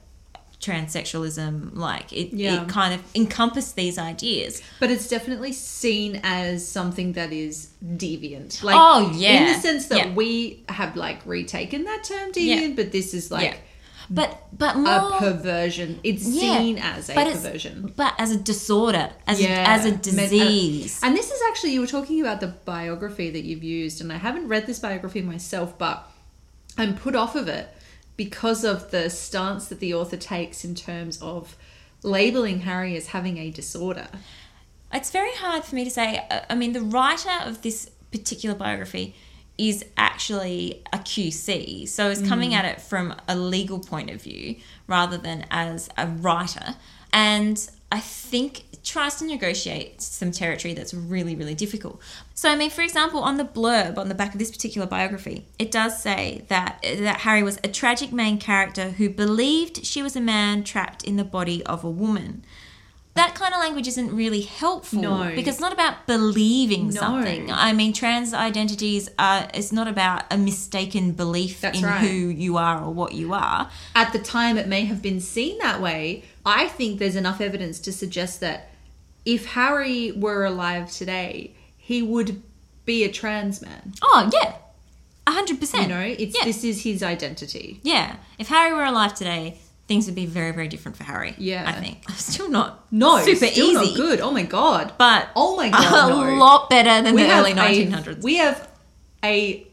[0.60, 2.64] transsexualism like it, Yeah.
[2.64, 8.62] it kind of encompassed these ideas But it's definitely seen as something that is deviant.
[8.64, 9.48] Like, Oh, yeah.
[9.48, 10.14] In the sense that Yeah.
[10.14, 12.76] we have like retaken that term deviant, Yeah.
[12.76, 13.62] but this is like
[14.12, 16.00] but but a perversion.
[16.04, 17.94] It's Yeah, seen as a but perversion.
[17.96, 19.62] but as a disorder, as Yeah.
[19.62, 21.00] a, as a Men- uh, disease.
[21.04, 24.18] And this is actually, you were talking about the biography that you've used, and I
[24.18, 26.10] haven't read this biography myself, but
[26.76, 27.70] I'm put off of it
[28.20, 31.56] because of the stance that the author takes in terms of
[32.04, 34.10] labeling Harry as having a disorder.
[34.94, 36.28] it's very hard for me to say.
[36.50, 39.16] I mean, the writer of this particular biography
[39.58, 42.56] is actually a QC, so is coming mm.
[42.56, 46.76] at it from a legal point of view rather than as a writer.
[47.14, 52.00] And I think tries to negotiate some territory that's really, really difficult.
[52.34, 55.46] So, I mean, for example, on the blurb on the back of this particular biography,
[55.58, 60.16] it does say that that Harry was a tragic main character who believed she was
[60.16, 62.44] a man trapped in the body of a woman.
[63.16, 65.32] That kind of language isn't really helpful No.
[65.36, 67.02] because it's not about believing No.
[67.02, 67.52] something.
[67.52, 72.00] I mean, trans identities are it's not about a mistaken belief That's in right.
[72.00, 73.70] who you are or what you are.
[73.94, 76.24] At the time, it may have been seen that way.
[76.50, 78.70] I think there's enough evidence to suggest that
[79.26, 82.42] if Harry were alive today, he would
[82.86, 83.94] be a trans man.
[84.02, 84.56] Oh, yeah.
[85.28, 85.82] 100%.
[85.84, 86.46] You know, it's yeah.
[86.46, 87.80] this is his identity.
[87.84, 88.16] Yeah.
[88.40, 91.36] If Harry were alive today, things would be very, very different for Harry.
[91.38, 91.66] Yeah.
[91.68, 92.04] I think.
[92.08, 93.92] I'm still not No, super still easy.
[93.92, 94.22] not good.
[94.22, 94.94] Oh my god.
[94.98, 96.36] But Oh my a God, no.
[96.36, 98.24] lot better than the have early a- 1900s.
[98.24, 98.68] we have
[99.24, 99.68] a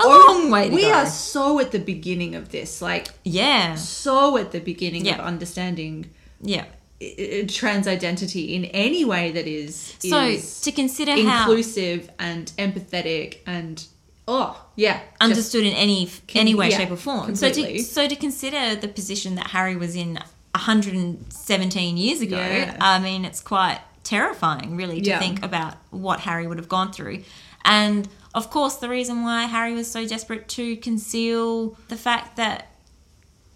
[0.00, 0.92] A long way to we go.
[0.92, 3.74] are so at the beginning of this, like yeah.
[3.76, 5.14] so at the beginning Yeah.
[5.14, 6.10] of understanding
[6.42, 6.64] Yeah.
[7.48, 13.38] trans identity in any way that is So is to consider how inclusive and empathetic
[13.46, 13.84] and
[14.26, 17.26] oh yeah, understood in any any way, yeah, shape, or form.
[17.26, 17.78] completely.
[17.78, 20.18] So to so to consider the position that Harry was in
[20.54, 22.76] 117 years ago, Yeah.
[22.80, 25.18] I mean, it's quite terrifying, really, to Yeah.
[25.18, 27.22] think about what Harry would have gone through,
[27.64, 32.68] and of course, the reason why Harry was so desperate to conceal the fact that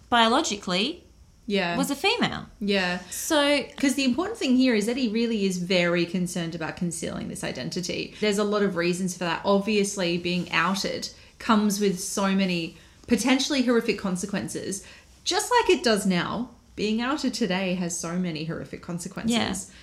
[0.09, 1.03] biologically
[1.45, 2.45] yeah, was a female.
[2.59, 2.99] yeah.
[3.09, 7.27] So Because the important thing here is that he really is very concerned about concealing
[7.27, 8.13] this identity.
[8.21, 9.41] There's a lot of reasons for that.
[9.43, 14.85] Obviously, being outed comes with so many potentially horrific consequences,
[15.23, 16.51] just like it does now.
[16.75, 19.35] Being outed today has so many horrific consequences.
[19.35, 19.75] Yeah.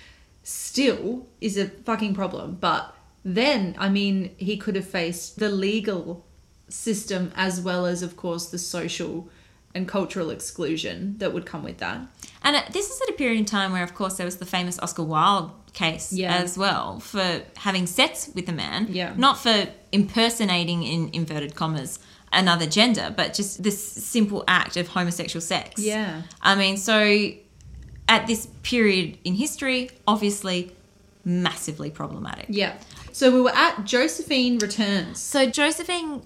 [0.43, 2.57] Still is a fucking problem.
[2.59, 2.95] But
[3.35, 6.25] then, I mean, he could have faced the legal
[6.69, 9.29] system as well as, of course, the social
[9.75, 11.99] and cultural exclusion that would come with that.
[12.41, 14.45] And uh, this is at a period in time where, of course, there was the
[14.45, 16.35] famous Oscar Wilde case Yeah.
[16.37, 18.87] as well for having sex with a man.
[18.89, 19.13] Yeah.
[19.17, 21.99] Not for impersonating, in inverted commas,
[22.31, 25.81] another gender, but just this simple act of homosexual sex.
[25.81, 26.21] Yeah.
[26.41, 27.29] I mean, so
[28.07, 30.71] at this period in history, obviously
[31.25, 32.45] massively problematic.
[32.49, 32.77] Yeah.
[33.17, 35.19] So we were at Josephine Returns.
[35.19, 36.21] So Josephine,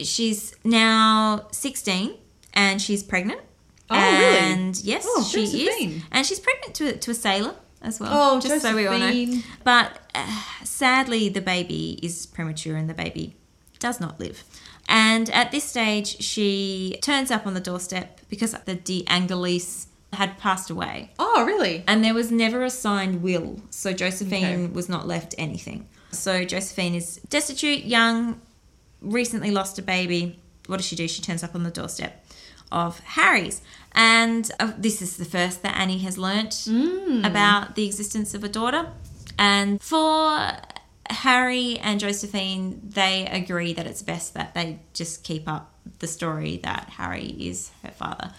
[0.00, 2.16] she's now 16
[2.54, 3.40] and she's pregnant.
[3.88, 4.38] Oh, really?
[4.38, 5.90] And yes, Oh, she Josephine.
[5.92, 6.02] is.
[6.10, 8.10] And she's pregnant to, to a sailor as well.
[8.12, 9.38] Oh, just so we all know.
[9.62, 10.26] But uh,
[10.64, 13.36] sadly, the baby is premature and the baby
[13.78, 14.42] does not live.
[14.88, 20.36] And at this stage, she turns up on the doorstep because the De Angelis had
[20.38, 21.12] passed away.
[21.16, 21.84] Oh, really?
[21.86, 24.66] And there was never a signed will, so Josephine Okay.
[24.66, 25.86] was not left anything.
[26.18, 28.40] So Josephine is destitute, young,
[29.00, 30.38] recently lost a baby.
[30.66, 31.06] What does she do?
[31.08, 32.24] She turns up on the doorstep
[32.72, 33.60] of Harry's.
[33.92, 36.66] And uh, this is the first that Annie has learnt
[37.24, 38.90] about the existence of a daughter.
[39.38, 40.52] And for
[41.10, 46.58] Harry and Josephine, they agree that it's best that they just keep up the story
[46.64, 48.32] that Harry is her father.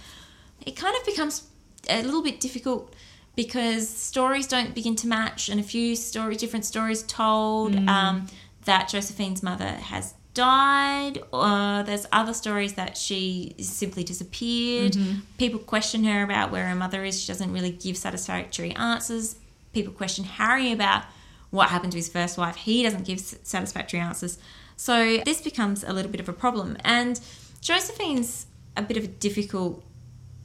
[0.65, 1.47] It kind of becomes
[1.89, 2.93] a little bit difficult
[3.35, 8.27] because stories don't begin to match, and a few stories, different stories told um,
[8.65, 11.23] that Josephine's mother has died.
[11.31, 14.95] Or there's other stories that she simply disappeared.
[15.37, 17.19] People question her about where her mother is.
[17.19, 19.35] She doesn't really give satisfactory answers.
[19.73, 21.03] People question Harry about
[21.49, 22.55] what happened to his first wife.
[22.55, 24.37] He doesn't give satisfactory answers.
[24.77, 26.77] So this becomes a little bit of a problem.
[26.83, 27.19] And
[27.61, 28.45] Josephine's
[28.77, 29.83] a bit of a difficult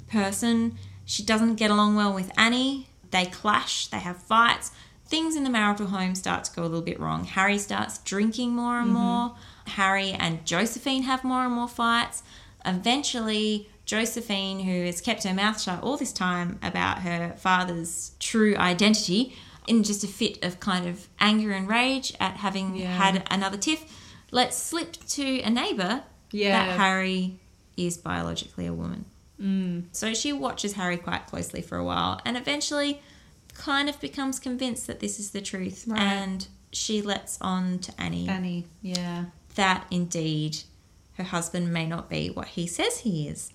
[0.09, 0.79] person.
[1.11, 2.87] She doesn't get along well with Annie.
[3.11, 4.71] They clash, they have fights.
[5.07, 7.25] Things in the marital home start to go a little bit wrong.
[7.25, 9.03] Harry starts drinking more and mm-hmm.
[9.03, 9.35] more.
[9.67, 12.23] Harry and Josephine have more and more fights.
[12.65, 18.55] Eventually, Josephine, who has kept her mouth shut all this time about her father's true
[18.57, 19.35] identity,
[19.67, 22.97] in just a fit of kind of anger and rage at having Yeah.
[22.97, 23.83] had another tiff,
[24.31, 26.67] lets slip to a neighbour Yeah.
[26.67, 27.41] that Harry
[27.77, 29.07] is biologically a woman.
[29.41, 29.85] Mm.
[29.93, 33.01] So she watches Harry quite closely for a while and eventually
[33.55, 35.85] kind of becomes convinced that this is the truth.
[35.87, 36.01] Right.
[36.01, 38.65] And she lets on to Annie Annie.
[38.83, 39.25] Yeah.
[39.57, 40.59] that indeed
[41.15, 43.53] her husband may not be what he says he is.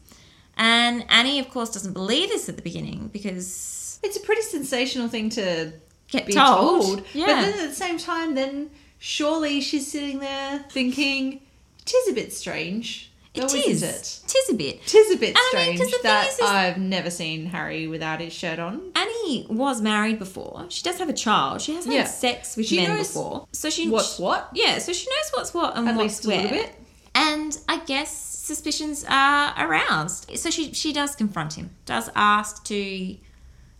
[0.58, 5.08] And Annie, of course, doesn't believe this at the beginning because It's a pretty sensational
[5.08, 5.72] thing to
[6.10, 6.82] get be told.
[7.00, 7.04] told.
[7.14, 7.26] Yeah.
[7.28, 8.70] But then at the same time, then
[9.00, 11.42] surely she's sitting there thinking,
[11.86, 13.84] "Tis a bit strange." It though, is.
[13.84, 14.20] it?
[14.28, 14.86] Tis a bit.
[14.86, 17.46] Tis a bit And I mean, strange the thing that is, is- I've never seen
[17.48, 18.92] Harry without his shirt on.
[18.96, 20.66] Annie was married before.
[20.70, 21.62] She does have a child.
[21.62, 22.00] She has Yeah.
[22.04, 23.48] had sex with She men before.
[23.52, 24.50] So she What's what?
[24.54, 26.76] Yeah, so she knows what's what and At what's least a little bit.
[27.14, 30.38] And I guess suspicions are aroused.
[30.38, 31.70] So she she does confront him.
[31.86, 33.16] Does ask to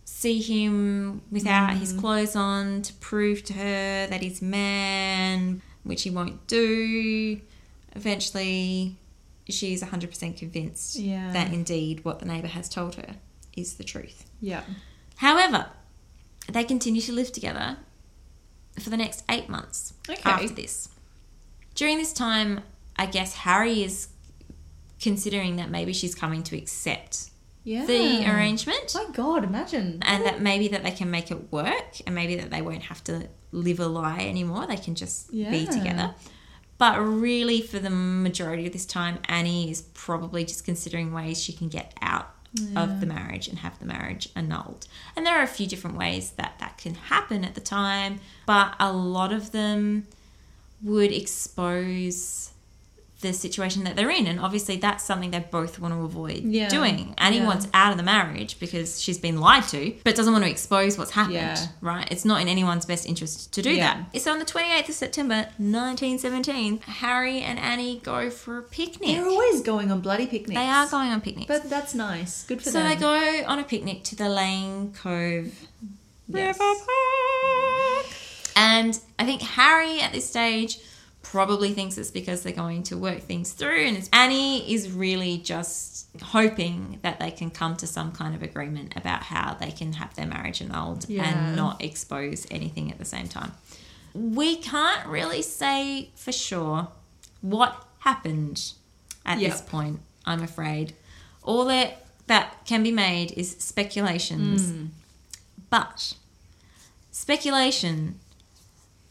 [0.06, 2.00] see him without his Mm.
[2.00, 7.42] clothes on to prove to her that he's a man, which he won't do.
[7.96, 8.96] Eventually,
[9.50, 11.32] she's 100% convinced Yeah.
[11.34, 13.16] that indeed what the neighbour has told her
[13.56, 14.26] is the truth.
[14.42, 14.64] Yeah.
[15.18, 15.70] However,
[16.52, 17.78] they continue to live together
[18.80, 20.22] for the next eight months Okay.
[20.26, 20.90] after this.
[21.76, 22.62] During this time,
[22.98, 24.10] I guess Harry is
[25.00, 27.30] considering that maybe she's coming to accept
[27.64, 27.86] Yeah.
[27.86, 30.00] the arrangement My God, imagine.
[30.04, 33.04] and that maybe that they can make it work and maybe that they won't have
[33.06, 34.68] to live a lie anymore.
[34.68, 35.66] They can just be Yeah.
[35.70, 36.16] together.
[36.78, 41.54] But really, for the majority of this time, Annie is probably just considering ways she
[41.54, 42.32] can get out
[42.76, 44.88] of the marriage and have the marriage annulled.
[45.16, 48.76] And there are a few different ways that that can happen at the time, but
[48.80, 50.08] a lot of them
[50.82, 52.52] would expose
[53.22, 54.28] the situation that they're in.
[54.28, 56.68] And obviously, that's something they both want to avoid Yeah.
[56.68, 57.16] doing.
[57.18, 57.46] Annie Yeah.
[57.48, 60.98] wants out of the marriage because she's been lied to, but doesn't want to expose
[60.98, 61.68] what's happened, Yeah.
[61.82, 62.08] right?
[62.12, 63.98] It's not in anyone's best interest to do that.
[64.20, 69.16] So on the 28th of September 1917, Harry and Annie go for a picnic.
[69.16, 70.60] They're always going on bloody picnics.
[70.60, 71.48] They are going on picnics.
[71.48, 72.44] But that's nice.
[72.44, 72.90] Good for so them.
[72.92, 73.02] So, they
[73.42, 75.54] go on a picnic to the Lane Cove
[76.28, 76.58] Yes.
[76.60, 78.06] River Park.
[78.58, 80.80] And I think Harry at this stage
[81.32, 83.86] probably thinks it's because they're going to work things through.
[83.88, 88.96] And Annie is really just hoping that they can come to some kind of agreement
[88.96, 91.24] about how they can have their marriage annulled Yeah.
[91.26, 93.52] and not expose anything at the same time.
[94.14, 96.88] We can't really say for sure
[97.42, 98.74] what happened
[99.26, 100.94] at this point, I'm afraid.
[101.44, 104.70] All that that can be made is speculations.
[104.70, 104.86] Hmm.
[105.70, 106.14] But
[107.12, 108.20] speculation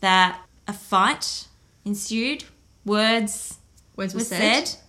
[0.00, 1.46] that a fight
[1.84, 2.44] ensued,
[2.84, 3.58] words
[3.96, 4.68] Words were were said.
[4.68, 4.80] said.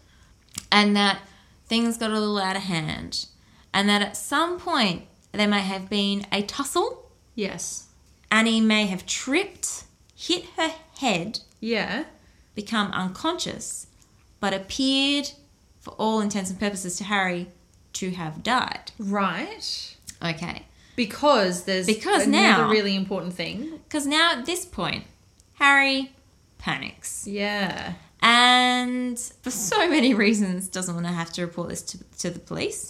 [0.72, 1.20] and that
[1.68, 3.26] things got a little out of hand,
[3.74, 7.12] and that at some point there may have been a tussle.
[7.36, 7.88] Yes.
[8.32, 9.84] Annie may have tripped,
[10.16, 12.06] hit her head, Yeah.
[12.56, 13.88] become unconscious,
[14.40, 15.32] but appeared,
[15.80, 17.48] for all intents and purposes, to Harry
[17.94, 18.92] to have died.
[18.98, 19.96] Right.
[20.24, 20.64] Okay.
[20.96, 23.80] Because there's Because another now- really important thing.
[23.88, 25.04] Because now at this point,
[25.56, 26.14] Harry
[26.66, 27.28] panics.
[27.28, 27.94] Yeah.
[28.22, 32.40] and for so many reasons doesn't want to have to report this to, to the
[32.52, 32.82] police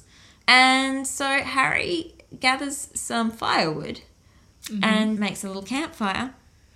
[0.47, 3.97] and so harry gathers some firewood
[4.69, 4.83] mm-hmm.
[4.83, 6.27] and makes a little campfire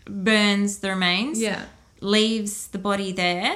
[0.07, 1.63] burns the remains Yeah.
[2.01, 3.51] leaves the body there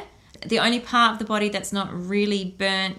[0.54, 2.98] the only part of the body that's not really burnt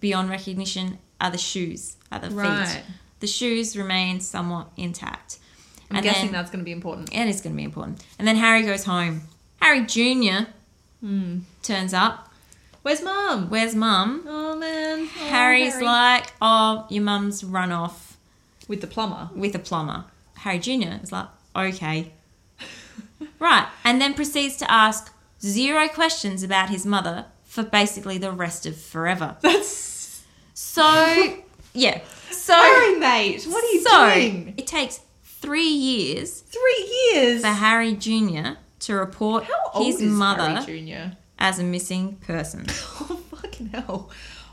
[0.00, 0.86] beyond recognition
[1.20, 2.82] are the shoes are the feet
[3.20, 5.38] the shoes remain somewhat intact
[5.90, 7.10] I'm And guessing then- that's going to be important.
[7.12, 8.02] And it is going to be important.
[8.18, 9.16] And then Harry goes home.
[9.62, 10.48] Harry Jr.
[11.00, 11.38] Hmm.
[11.62, 12.28] turns up.
[12.82, 13.48] Where's mum?
[13.48, 14.24] Where's mum?
[14.26, 15.08] Oh man.
[15.16, 15.84] Oh, Harry's Harry.
[15.84, 18.16] like, oh, your mum's run off
[18.68, 19.30] with the plumber.
[19.34, 20.04] with a plumber.
[20.38, 20.98] Harry Jr.
[21.02, 22.12] is like, okay.
[23.38, 23.68] right.
[23.84, 28.76] And then proceeds to ask zero questions about his mother for basically the rest of
[28.76, 29.36] forever.
[29.42, 30.24] That's
[30.54, 30.82] So,
[31.72, 32.00] yeah.
[32.32, 33.44] So, Harry, mate.
[33.44, 34.54] What are you so doing?
[34.56, 37.42] it takes three years Three years.
[37.42, 38.56] for Harry Jr.
[38.82, 40.64] to report his is mother
[41.38, 42.66] as a missing person.
[43.00, 44.10] Oh fucking hell!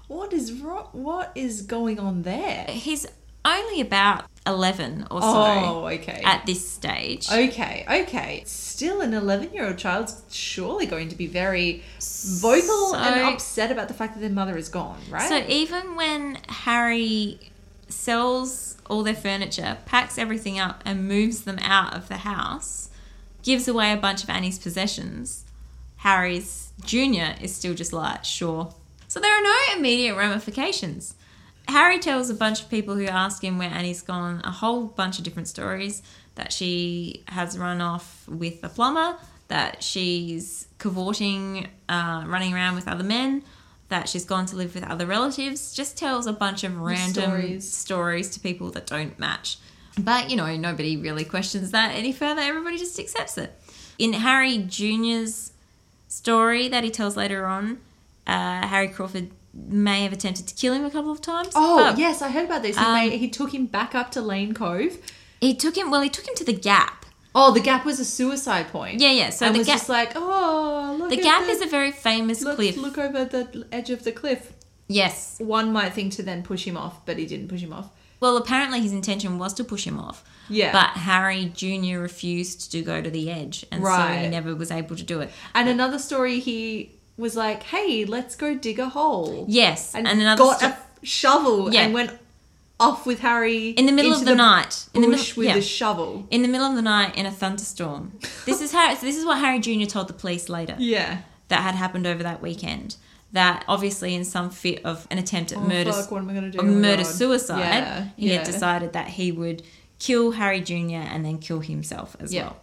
[0.07, 2.65] What is ro- what is going on there?
[2.67, 3.05] He's
[3.45, 6.21] only about 11 or so Oh, okay.
[6.25, 7.29] at this stage.
[7.31, 8.43] Okay, okay.
[8.45, 11.83] Still, an 11 year old child's surely going to be very
[12.41, 15.29] vocal and upset about the fact that their mother is gone, right?
[15.29, 17.39] So even when Harry
[17.87, 22.88] sells all their furniture, packs everything up, and moves them out of the house,
[23.43, 25.45] gives away a bunch of Annie's possessions,
[25.97, 28.73] Harry's junior is still just like, sure.
[29.07, 31.15] So there are no immediate ramifications.
[31.67, 35.17] Harry tells a bunch of people who ask him where Annie's gone a whole bunch
[35.17, 36.01] of different stories
[36.35, 39.17] that she has run off with a plumber,
[39.49, 43.43] that she's cavorting, uh, running around with other men,
[43.89, 45.73] that she's gone to live with other relatives.
[45.73, 47.71] Just tells a bunch of random stories.
[47.71, 49.57] stories to people that don't match.
[50.03, 52.41] But you know, nobody really questions that any further.
[52.41, 53.53] Everybody just accepts it.
[53.97, 55.51] In Harry Jr.'s
[56.07, 57.79] story that he tells later on,
[58.27, 61.51] uh, Harry Crawford may have attempted to kill him a couple of times.
[61.55, 62.77] oh, yes, I heard about this.
[62.77, 64.97] He, Um, made, he took him back up to Lane Cove.
[65.41, 65.89] He took him.
[65.91, 67.05] Well, he took him to the Gap.
[67.35, 68.99] Oh, the gap was a suicide point.
[68.99, 69.29] Yeah, yeah.
[69.29, 69.77] So and the was Gap.
[69.77, 72.75] just like, oh, look the at Gap the, is a very famous look, cliff.
[72.75, 74.53] look over the edge of the cliff.
[74.87, 75.37] Yes.
[75.39, 77.89] One might think to then push him off, but he didn't push him off.
[78.19, 80.23] Well, apparently his intention was to push him off.
[80.49, 80.71] Yeah.
[80.71, 81.99] But Harry Jr.
[81.99, 85.29] refused to go to the edge, and so he never was able to do it.
[85.53, 89.45] And another story, he was like, hey, let's go dig a hole.
[89.47, 91.81] Yes, And, and, another got sto- a shovel Yeah.
[91.83, 92.17] and went
[92.79, 94.87] off with Harry in the middle of the, night.
[94.93, 95.53] In the middle, with yeah.
[95.55, 96.25] the shovel.
[96.31, 98.13] in the middle of the night in a thunderstorm.
[98.45, 98.95] This is how.
[98.95, 99.85] This is what Harry Jr.
[99.85, 101.19] told the police later Yeah.
[101.49, 102.95] that had happened over that weekend.
[103.33, 106.33] That obviously, in some fit of an attempt at Oh, murder, fuck, what am I
[106.33, 106.61] gonna do?
[106.63, 107.11] murder God.
[107.11, 108.37] suicide, Yeah, he yeah.
[108.37, 109.61] had decided that he would
[109.99, 110.95] kill Harry Jr.
[110.95, 112.43] and then kill himself as Yeah.
[112.43, 112.57] well.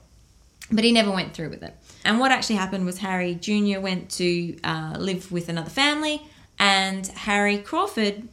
[0.72, 1.76] But he never went through with it.
[2.04, 3.78] And what actually happened was Harry Jr.
[3.78, 6.22] went to uh, live with another family,
[6.58, 8.26] and Harry Crawford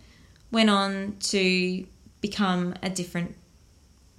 [0.51, 1.85] went on to
[2.21, 3.35] become a different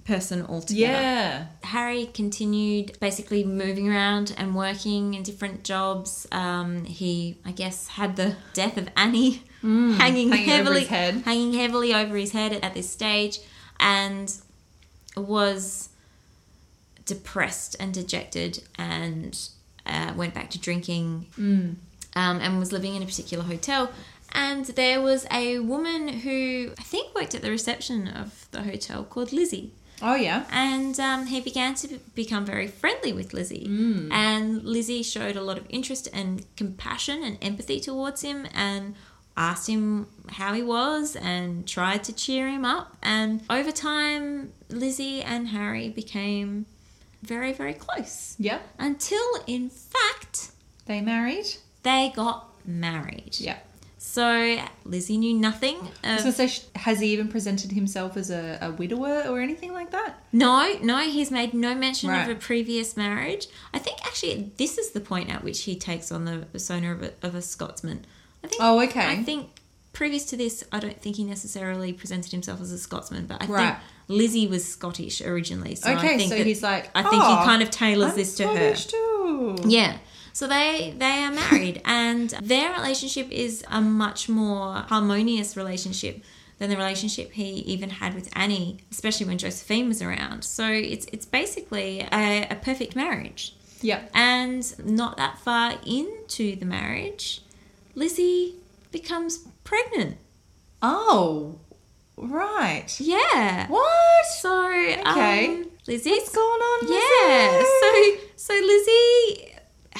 [0.05, 0.91] person altogether.
[0.93, 1.45] Yeah.
[1.63, 6.27] Harry continued basically moving around and working in different jobs.
[6.31, 9.95] Um, he, I guess, had the death of Annie hanging, Mm.
[9.97, 11.15] hanging over heavily, his head.
[11.25, 13.39] hanging heavily over his head at this stage,
[13.79, 14.31] and
[15.17, 15.89] was
[17.05, 19.49] depressed and dejected, and
[19.85, 21.75] uh, went back to drinking, Mm.
[22.15, 23.91] um, and was living in a particular hotel.
[24.33, 29.03] And there was a woman who I think worked at the reception of the hotel
[29.03, 29.71] called Lizzie
[30.01, 30.43] Oh, yeah.
[30.51, 33.65] and um, he began to become very friendly with Lizzie.
[34.11, 38.95] And Lizzie showed a lot of interest and compassion and empathy towards him, and
[39.37, 42.95] asked him how he was and tried to cheer him up.
[43.03, 46.65] And over time, Lizzie and Harry became
[47.23, 48.35] very, very close.
[48.39, 48.59] Yeah.
[48.79, 50.51] Until, in fact,
[50.85, 51.47] They married?
[51.83, 53.35] they got married.
[53.39, 53.57] Yeah.
[54.07, 58.71] So Lizzie knew nothing of say, sh- has he even presented himself as a, a
[58.71, 60.13] widower or anything like that?
[60.31, 62.21] No, no, he's made no mention Right.
[62.29, 63.47] of a previous marriage.
[63.73, 67.01] I think actually this is the point at which he takes on the persona of
[67.03, 68.05] a, of a Scotsman.
[68.43, 68.61] I think.
[68.63, 69.05] Oh, okay.
[69.07, 69.49] I think
[69.91, 73.45] previous to this, I don't think he necessarily presented himself as a Scotsman, but I
[73.47, 73.67] Right.
[73.73, 75.75] think Lizzie was Scottish originally.
[75.75, 78.11] So I okay, think so that- he's like, I think "Oh, he kind of tailors
[78.11, 78.75] I'm this to her.
[78.75, 79.55] Too.
[79.67, 79.97] Yeah.
[80.39, 86.15] So they they are married and their relationship is a much more harmonious relationship
[86.59, 90.43] than the relationship he even had with Annie, especially when Josephine was around.
[90.43, 93.55] So it's it's basically a, a perfect marriage.
[93.81, 94.01] Yeah.
[94.13, 94.63] And
[95.01, 97.41] not that far into the marriage,
[98.01, 98.55] Lizzie
[98.91, 99.31] becomes
[99.63, 100.17] pregnant.
[100.81, 101.59] Oh,
[102.17, 102.89] right.
[102.99, 103.67] Yeah.
[103.69, 104.25] What?
[104.41, 104.51] So
[105.11, 105.47] Okay.
[105.47, 106.79] um, Lizzie's What's going on?
[106.97, 107.63] Yeah.
[107.81, 107.91] So
[108.47, 108.94] so Lizzie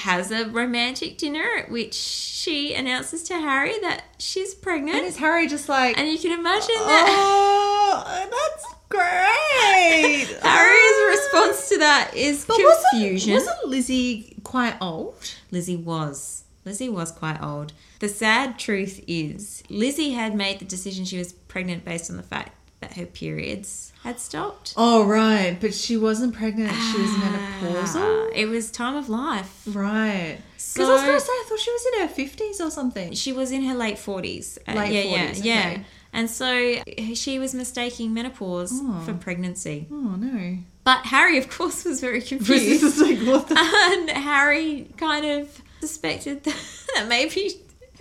[0.06, 4.98] has a romantic dinner at which she announces to Harry that she's pregnant.
[4.98, 10.38] And is Harry just like, And you can imagine that oh, that's great.
[10.44, 11.06] Harry's ah.
[11.08, 13.34] response to that is But confusion.
[13.34, 15.34] Wasn't, wasn't Lizzie quite old?
[15.50, 16.44] Lizzie was.
[16.64, 17.72] Lizzie was quite old.
[17.98, 22.22] The sad truth is, Lizzie had made the decision she was pregnant based on the
[22.22, 24.74] fact that her periods had stopped.
[24.76, 25.56] Oh, right.
[25.60, 26.70] But she wasn't pregnant.
[26.72, 28.32] She was Ah, menopausal.
[28.34, 29.62] It was time of life.
[29.66, 30.38] Right.
[30.52, 32.70] Because So I was going to say, I thought she was in her 50s or
[32.70, 33.12] something.
[33.14, 34.58] she was in her late forties.
[34.68, 35.70] Uh, Late yeah, 40s, yeah, yeah.
[35.72, 35.84] okay.
[36.12, 36.82] And so
[37.14, 39.02] she was mistaking menopause Oh.
[39.04, 39.86] for pregnancy.
[39.90, 40.58] Oh, no.
[40.84, 42.98] But Harry, of course, was very confused.
[43.00, 43.56] like, what the...
[43.58, 47.52] and Harry kind of suspected that maybe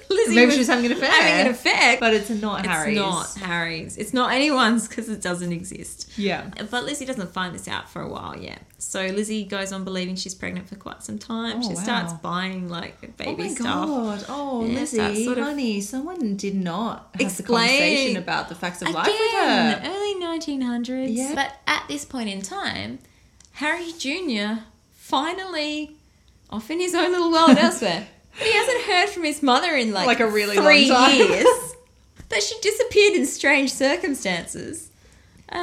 [0.10, 1.10] Lizzie Maybe was she was having an affair.
[1.12, 1.97] having an affair.
[1.99, 2.95] But it's not it's Harry's.
[2.97, 3.97] not Harry's.
[3.97, 6.12] It's not anyone's because it doesn't exist.
[6.18, 6.49] Yeah.
[6.70, 8.62] But Lizzie doesn't find this out for a while yet.
[8.78, 11.58] So Lizzie goes on believing she's pregnant for quite some time.
[11.58, 11.82] Oh, she wow.
[11.82, 13.66] starts buying like baby oh my stuff.
[13.88, 14.26] god!
[14.30, 17.68] Oh, Yeah, Lizzie, sort of- honey, someone did not have the Explain.
[17.68, 19.89] conversation about the facts of life with Again, her.
[19.91, 21.08] early 1900s.
[21.16, 21.32] Yeah.
[21.34, 22.99] But at this point in time,
[23.53, 24.62] Harry Jr.
[24.93, 25.95] finally
[26.49, 28.08] off in his own little world elsewhere.
[28.38, 31.17] But he hasn't heard from his mother in like, Like a really three long time.
[31.17, 31.47] years.
[32.29, 34.89] that she disappeared in strange circumstances.
[35.51, 35.55] Uh,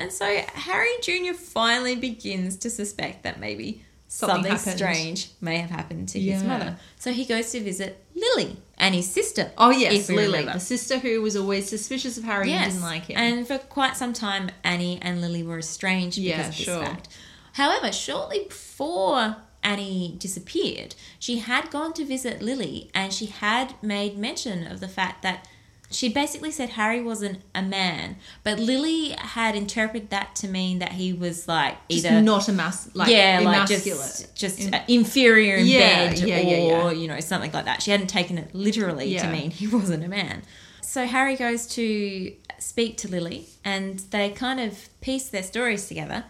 [0.00, 1.34] and so Harry Jr.
[1.34, 6.76] finally begins to suspect that maybe Something something, strange may have happened to his mother.
[7.00, 9.50] So he goes to visit Lily and his sister.
[9.58, 10.52] Oh yes, Lily, remember.
[10.52, 13.16] the sister who was always suspicious of Harry and didn't like him.
[13.18, 16.84] And for quite some time, Annie and Lily were estranged because Yeah, of this sure.
[16.84, 17.08] fact.
[17.54, 19.34] However, shortly before
[19.64, 24.88] Annie disappeared, she had gone to visit Lily and she had made mention of the
[24.88, 25.48] fact that
[25.90, 30.92] she basically said Harry wasn't a man, but Lily had interpreted that to mean that
[30.92, 35.56] he was like Just either not a mass, like yeah, like just just In- inferior
[35.56, 37.82] in Yeah, bed yeah, or yeah, you know something like that.
[37.82, 40.42] She hadn't taken it literally to mean he wasn't a man.
[40.82, 46.24] So Harry goes to speak to Lily, and they kind of piece their stories together,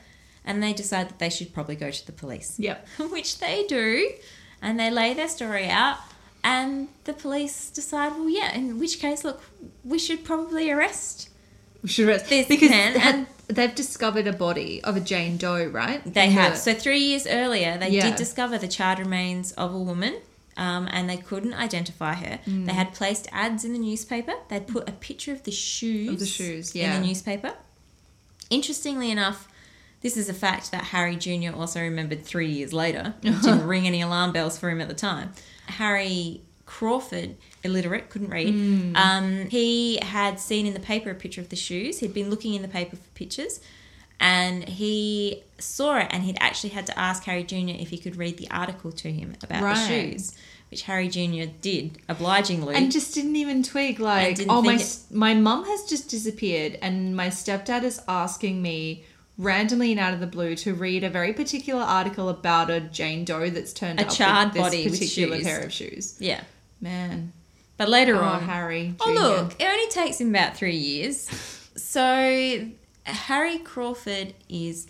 [0.44, 2.58] and they decide that they should probably go to the police.
[2.58, 2.86] Yep.
[3.10, 4.10] Which they do,
[4.62, 5.98] and they lay their story out,
[6.42, 9.42] and the police decide, well, yeah, in which case, look,
[9.84, 11.30] we should probably arrest.
[11.82, 15.66] We should rest This because man and- they've discovered a body of a Jane Doe,
[15.66, 16.02] right?
[16.04, 16.52] They In have.
[16.54, 18.06] the- So three years earlier, they Yeah.
[18.08, 20.14] did discover the charred remains of a woman.
[20.56, 22.38] Um, and they couldn't identify her.
[22.46, 22.66] Mm.
[22.66, 24.34] They had placed ads in the newspaper.
[24.48, 26.94] They'd put a picture of the shoes, Of the shoes, yeah.
[26.94, 27.54] in the newspaper.
[28.50, 29.48] Interestingly enough,
[30.04, 31.56] this is a fact that Harry Jr.
[31.56, 33.14] also remembered three years later.
[33.22, 35.32] It didn't ring any alarm bells for him at the time.
[35.66, 38.52] Harry Crawford, illiterate, couldn't read.
[38.52, 38.94] Hmm.
[38.96, 42.00] Um, he had seen in the paper a picture of the shoes.
[42.00, 43.60] He'd been looking in the paper for pictures,
[44.20, 46.08] and he saw it.
[46.10, 47.70] And he'd actually had to ask Harry Jr.
[47.70, 50.34] if he could read the article to him about the shoes,
[50.70, 51.50] which Harry Jr.
[51.62, 52.74] did obligingly.
[52.74, 57.28] and just didn't even twig like oh my my mum has just disappeared and my
[57.28, 59.04] stepdad is asking me
[59.36, 63.24] randomly and out of the blue to read a very particular article about a Jane
[63.24, 65.44] Doe that's turned A up charred with this body with particular shoes.
[65.46, 66.16] pair of shoes.
[66.20, 66.40] yeah,
[66.80, 67.32] Man,
[67.76, 68.94] but later oh on, Harry.
[69.00, 71.28] Oh, look, it only takes him about three years.
[71.76, 72.68] So,
[73.04, 74.86] Harry Crawford is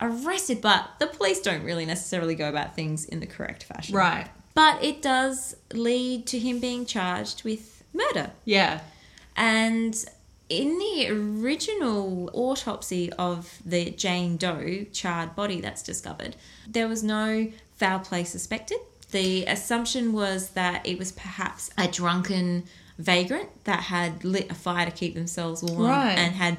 [0.00, 3.94] arrested, but the police don't really necessarily go about things in the correct fashion.
[3.94, 4.28] right?
[4.54, 8.32] But it does lead to him being charged with murder.
[8.44, 8.80] Yeah,
[9.36, 9.94] And
[10.60, 16.36] in the original autopsy of the Jane Doe charred body that's discovered,
[16.68, 18.78] there was no foul play suspected.
[19.10, 22.64] The assumption was that it was perhaps a drunken
[22.98, 26.16] vagrant that had lit a fire to keep themselves warm Right.
[26.18, 26.58] and had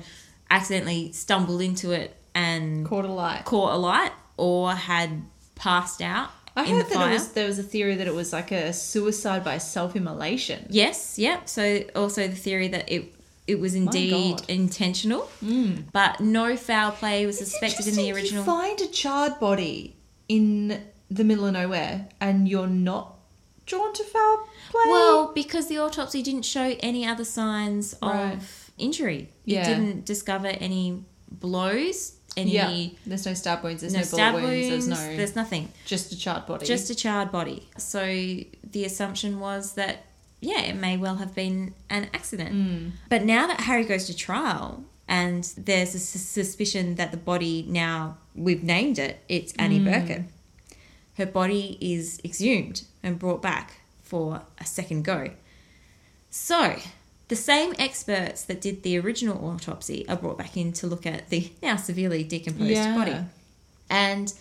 [0.50, 3.46] accidentally stumbled into it and caught a light.
[3.46, 5.22] caught a light or had
[5.56, 8.52] passed out I heard that it was there was a theory that it was like
[8.52, 10.68] a suicide by self-immolation.
[10.70, 11.50] Yes, yep.
[11.50, 13.12] So also the theory that it
[13.46, 15.76] it was indeed intentional, hmm.
[15.92, 18.42] but no foul play was suspected in the original.
[18.42, 19.96] You find a charred body
[20.30, 23.20] in the middle of nowhere, and you're not
[23.66, 24.82] drawn to foul play.
[24.88, 28.34] well, because the autopsy didn't show any other signs Right.
[28.34, 29.30] of injury.
[29.46, 29.62] Yeah.
[29.62, 33.82] It didn't discover any blows, any yeah, there's no stab wounds.
[33.82, 34.70] There's no, no, stab bullet wounds.
[34.70, 34.88] wounds.
[34.88, 35.72] There's no there's nothing.
[35.86, 36.66] just a charred body.
[36.66, 37.68] Just a charred body.
[37.78, 40.06] So the assumption was that
[40.44, 42.52] yeah, it may well have been an accident.
[42.52, 42.90] Hmm.
[43.10, 47.66] But now that Harry goes to trial and there's a sus- suspicion that the body
[47.68, 49.86] now we've named it, it's Annie Hmm.
[49.86, 50.22] Birkett.
[51.18, 55.30] Her body is exhumed and brought back for a second go.
[56.30, 56.80] So,
[57.28, 61.30] the same experts that did the original autopsy are brought back in to look at
[61.30, 62.96] the now severely decomposed Yeah.
[62.96, 63.18] body.
[63.90, 64.34] And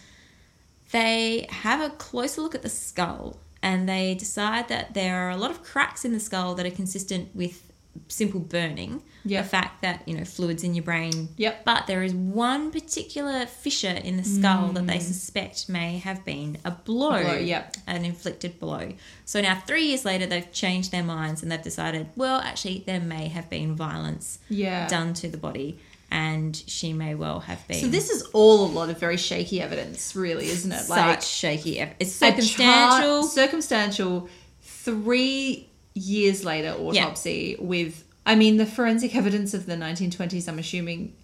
[0.93, 5.37] they have a closer look at the skull and they decide that there are a
[5.37, 7.69] lot of cracks in the skull that are consistent with
[8.09, 9.03] simple burning.
[9.25, 9.45] Yep.
[9.45, 11.29] The fact that, you know, fluids in your brain.
[11.37, 11.65] Yep.
[11.65, 16.59] But there is one particular fissure in the skull that they suspect may have been
[16.65, 17.13] a blow.
[17.13, 17.23] Mm.
[17.25, 17.77] Blow, yep.
[17.87, 18.93] An inflicted blow.
[19.25, 22.99] So now, three years later, they've changed their minds and they've decided, well, actually, there
[22.99, 24.89] may have been violence Yeah.
[24.89, 25.79] done to the body
[26.13, 27.81] and she may well have been.
[27.81, 30.81] So this is all a lot of very shaky evidence, really, isn't it?
[30.83, 31.79] such shaky.
[31.81, 33.23] ev- It's a circumstantial.
[33.23, 34.29] chart- circumstantial.
[34.61, 38.05] Three years later autopsy with.
[38.27, 40.49] I mean, the forensic evidence of the 1920s.
[40.49, 41.15] I'm assuming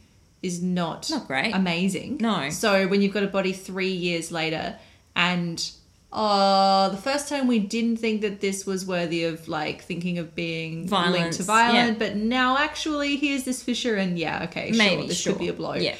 [0.42, 1.54] is not Not great.
[1.54, 2.18] amazing.
[2.20, 2.48] No.
[2.50, 4.76] So when you've got a body three years later,
[5.14, 5.70] and
[6.12, 10.34] uh, the first time we didn't think that this was worthy of like thinking of
[10.34, 11.98] being linked to violent, yeah.
[11.98, 15.32] but now actually here's this fissure, and yeah, okay, Maybe sure, this sure.
[15.34, 15.74] could be a blow.
[15.74, 15.96] Yeah,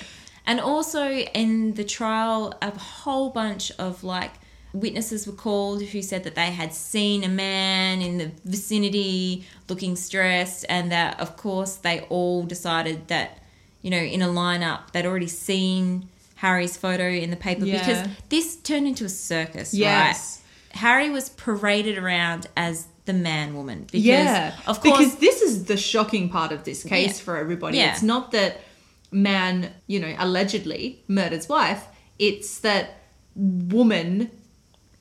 [0.47, 4.33] and also in the trial, a whole bunch of like
[4.73, 9.95] witnesses were called who said that they had seen a man in the vicinity looking
[9.95, 13.39] stressed, and that of course they all decided that
[13.83, 14.91] you know, in a lineup.
[14.93, 16.09] They'd already seen
[16.45, 17.78] Harry's photo in the paper Yeah.
[17.80, 20.41] because this turned into a circus, Yes.
[20.72, 20.78] right?
[20.82, 25.64] Harry was paraded around as the man woman because, yeah, of course, because this is
[25.64, 27.24] the shocking part of this case Yeah.
[27.24, 27.78] for everybody.
[27.78, 27.91] Yeah.
[27.93, 28.61] It's not that
[29.11, 31.82] man, you know, allegedly murders wife.
[32.18, 32.84] It's that
[33.34, 34.30] woman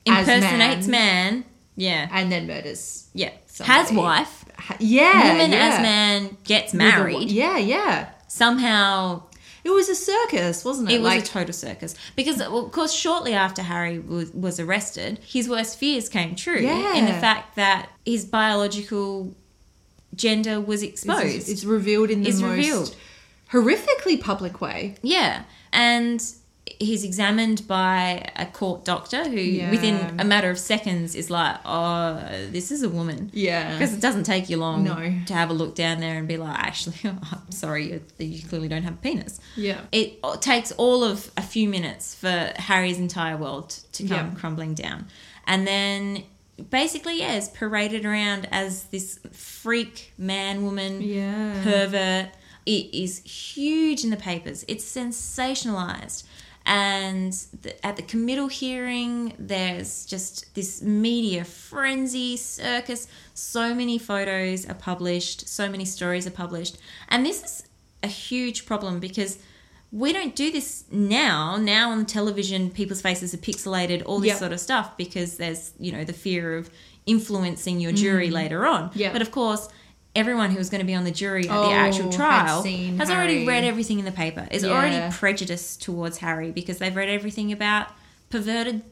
[0.06, 1.44] impersonates man, man.
[1.76, 3.08] Yeah, and then murders.
[3.14, 3.30] yeah.
[3.46, 3.78] somebody.
[3.78, 4.44] Has wife.
[4.56, 5.68] Ha- Yeah, Woman yeah.
[5.68, 7.30] as man gets With a wa- married.
[7.30, 8.08] Yeah, yeah.
[8.28, 9.22] Somehow
[9.68, 10.94] It was a circus, wasn't it?
[10.94, 14.58] It was like, a total circus because, well, of course, shortly after Harry was, was
[14.58, 16.94] arrested, his worst fears came true Yeah.
[16.94, 19.34] in the fact that his biological
[20.14, 21.26] gender was exposed.
[21.36, 22.96] it's, it's revealed in the It's most revealed.
[23.52, 24.94] horrifically public way.
[25.02, 25.42] yeah,
[25.72, 26.20] and
[26.78, 29.70] he's examined by a court doctor who, Yeah.
[29.70, 32.14] within a matter of seconds, is like, "Oh,
[32.50, 33.72] this is a woman." Yeah.
[33.72, 34.94] Because it doesn't take you long No.
[35.26, 38.68] to have a look down there and be like, actually, I'm sorry, you, you clearly
[38.68, 39.40] don't have a penis.
[39.56, 39.80] Yeah.
[39.92, 44.34] It takes all of a few minutes for Harry's entire world to come Yeah.
[44.38, 45.06] crumbling down.
[45.46, 46.24] And then
[46.70, 51.62] basically, yeah, is paraded around as this freak man, woman, Yeah.
[51.62, 52.28] pervert.
[52.66, 54.64] It is huge in the papers.
[54.68, 56.24] It's sensationalized.
[56.70, 63.08] And the, at the committal hearing, there's just this media frenzy circus.
[63.32, 66.76] So many photos are published, so many stories are published.
[67.08, 67.64] And this is
[68.02, 69.38] a huge problem because
[69.90, 71.56] we don't do this now.
[71.56, 74.38] Now on television, people's faces are pixelated, all this Yep.
[74.38, 76.68] sort of stuff, because there's, you know, the fear of
[77.06, 78.90] influencing your jury later on.
[78.90, 78.96] Mm.
[78.96, 79.12] Yep.
[79.14, 79.70] But of course,
[80.16, 82.62] everyone who was going to be on the jury at Oh, the actual oh, trial
[82.62, 84.70] seen has already read everything in the paper, is Yeah.
[84.70, 87.88] already prejudiced towards Harry because they've read everything about
[88.30, 88.82] perverted,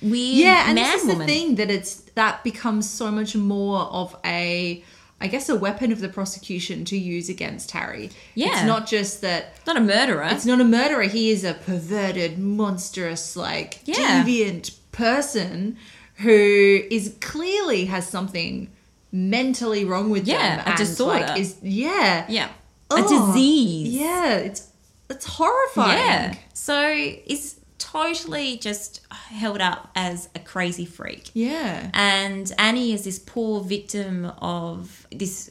[0.00, 1.18] weird yeah and man this is woman.
[1.26, 4.82] the thing that it's that becomes so much more of a
[5.20, 8.48] i guess a weapon of the prosecution to use against harry Yeah.
[8.48, 10.24] it's not just that Not a murderer.
[10.24, 14.24] it's not a murderer he is a perverted monstrous like Yeah.
[14.24, 15.76] deviant person
[16.16, 18.71] who is clearly has something
[19.12, 21.26] mentally wrong with Yeah, them a and, disorder.
[21.26, 22.48] like, is yeah yeah.
[22.90, 23.94] Oh, a disease.
[23.94, 24.68] yeah it's
[25.10, 26.34] it's horrifying Yeah.
[26.54, 31.30] So it's totally just held up as a crazy freak.
[31.34, 35.50] yeah And Annie is this poor victim of this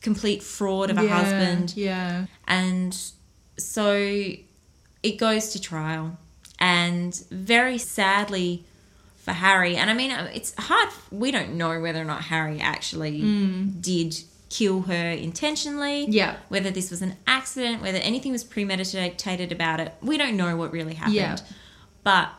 [0.00, 1.76] complete fraud of a Yeah, husband.
[1.76, 2.96] yeah And
[3.58, 3.92] so
[5.02, 6.16] it goes to trial.
[6.60, 8.64] And very sadly
[9.28, 12.60] for Harry, and I mean, uh, it's hard, we don't know whether or not Harry
[12.60, 13.68] actually hmm.
[13.80, 14.16] did
[14.48, 16.06] kill her intentionally.
[16.06, 16.36] Yeah.
[16.48, 19.92] Whether this was an accident, whether anything was premeditated about it.
[20.00, 21.16] We don't know what really happened.
[21.16, 21.36] Yeah.
[22.02, 22.30] But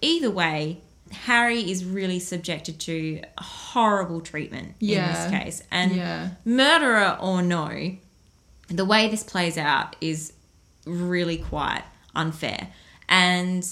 [0.00, 0.80] either way,
[1.12, 5.06] Harry is really subjected to horrible treatment Yeah.
[5.06, 5.62] in this case.
[5.70, 6.28] And Yeah.
[6.46, 7.96] murderer or no,
[8.68, 10.32] the way this plays out is
[10.86, 11.82] really quite
[12.14, 12.68] unfair.
[13.10, 13.66] And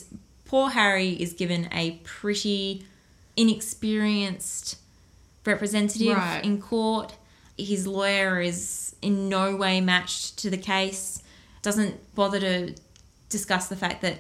[0.47, 2.85] poor Harry is given a pretty
[3.37, 4.77] inexperienced
[5.45, 6.45] representative Right.
[6.45, 7.15] in court.
[7.59, 11.23] His lawyer is in no way matched to the case,
[11.63, 12.75] doesn't bother to
[13.29, 14.19] discuss the fact that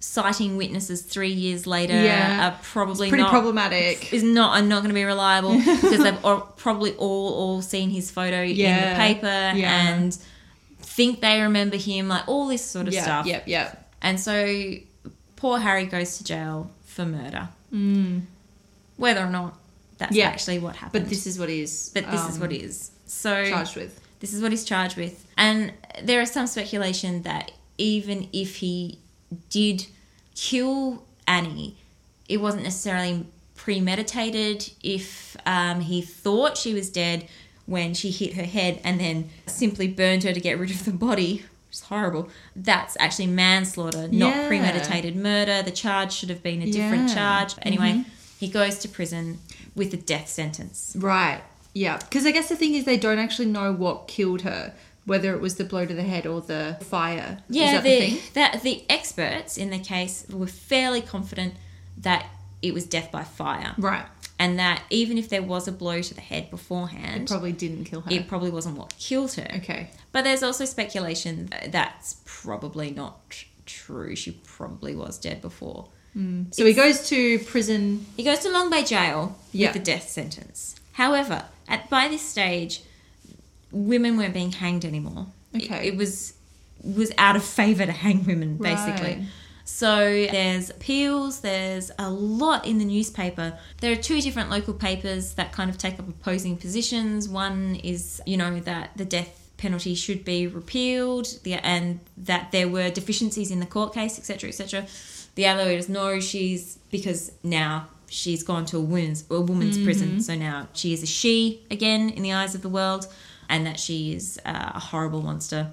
[0.00, 2.48] citing witnesses three years later Yeah.
[2.48, 6.24] are probably pretty not problematic is not are not going to be reliable because they've
[6.24, 9.26] all, probably all all seen his photo in the paper
[9.56, 9.88] Yeah.
[9.88, 10.16] and
[10.80, 13.90] think they remember him like all this sort of yeah, stuff Yep, yep.
[14.00, 14.34] and so
[15.40, 17.48] poor harry goes to jail for murder
[18.96, 19.50] whether or not
[19.98, 20.18] that's Mm.
[20.18, 20.26] Yeah.
[20.28, 21.90] actually what happened But this is what is.
[21.94, 23.92] but this is um, what it is so charged with.
[24.20, 25.24] this is what he's charged with.
[25.36, 25.72] And
[26.02, 28.98] there is some speculation that even if he
[29.50, 29.86] did
[30.36, 31.76] kill Annie,
[32.28, 33.26] it wasn't necessarily
[33.56, 34.70] premeditated.
[34.82, 37.26] If um, he thought she was dead
[37.66, 40.92] when she hit her head and then simply burned her to get rid of the
[40.92, 44.46] body, is horrible, that's actually manslaughter, not Yeah.
[44.48, 45.62] premeditated murder.
[45.62, 47.14] The charge should have been a different Yeah.
[47.14, 47.54] charge.
[47.56, 48.10] But anyway, mm-hmm.
[48.38, 49.38] he goes to prison
[49.74, 50.94] with a death sentence.
[50.96, 51.40] Right.
[51.74, 51.98] Yeah.
[51.98, 55.40] Because I guess the thing is, they don't actually know what killed her, whether it
[55.40, 57.38] was the blow to the head or the fire.
[57.48, 58.20] is Yeah, that the, the, thing?
[58.34, 61.54] that the experts in the case were fairly confident
[61.96, 62.26] that
[62.60, 64.04] it was death by fire, Right.
[64.38, 67.84] And that even if there was a blow to the head beforehand, It probably didn't
[67.84, 68.10] kill her.
[68.12, 69.48] it probably wasn't what killed her.
[69.56, 69.90] okay.
[70.12, 73.20] But there's also speculation that's probably not
[73.66, 74.14] true.
[74.16, 75.88] She probably was dead before.
[76.14, 76.44] Hmm.
[76.52, 78.06] So he goes to prison.
[78.16, 79.68] He goes to Long Bay Jail Yeah.
[79.68, 80.74] with the death sentence.
[80.92, 82.82] However, at by this stage,
[83.70, 85.26] women weren't being hanged anymore.
[85.52, 85.88] It- Okay.
[85.88, 86.34] It, was
[86.84, 89.14] was out of favor to hang women, basically.
[89.16, 89.22] Right.
[89.70, 93.56] So there's appeals, there's a lot in the newspaper.
[93.82, 97.28] There are two different local papers that kind of take up opposing positions.
[97.28, 102.88] One is, you know, that the death penalty should be repealed, and that there were
[102.88, 104.86] deficiencies in the court case, etc., etc.
[105.34, 110.22] The other is know she's because now she's gone to a women's a woman's prison,
[110.22, 113.06] so now she is a she again in the eyes of the world,
[113.50, 115.72] and that she is uh, a horrible monster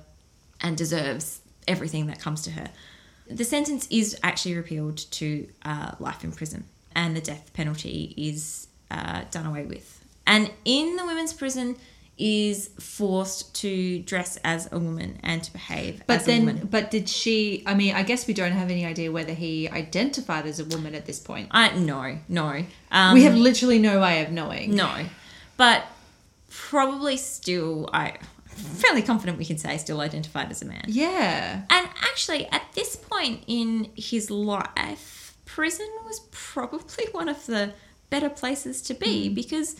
[0.59, 2.69] and deserves everything that comes to her.
[3.27, 6.65] The sentence is actually repealed to uh, life in prison,
[6.95, 10.03] and the death penalty is uh, done away with.
[10.27, 11.77] And in the women's prison,
[12.17, 16.67] is forced to dress as a woman and to behave But as a then, woman.
[16.71, 17.61] but did she?
[17.65, 20.95] I mean, I guess we don't have any idea whether he identified as a woman
[20.95, 21.49] at this point.
[21.51, 22.63] I no no.
[22.91, 24.73] Um, we have literally no way of knowing.
[24.75, 25.05] no,
[25.57, 25.83] but
[26.49, 28.13] probably still I.
[28.55, 30.85] Fairly confident we can say still identified as a man.
[30.87, 31.63] Yeah.
[31.69, 37.73] And actually, at this point in his life, prison was probably one of the
[38.09, 39.33] better places to be hmm.
[39.33, 39.75] because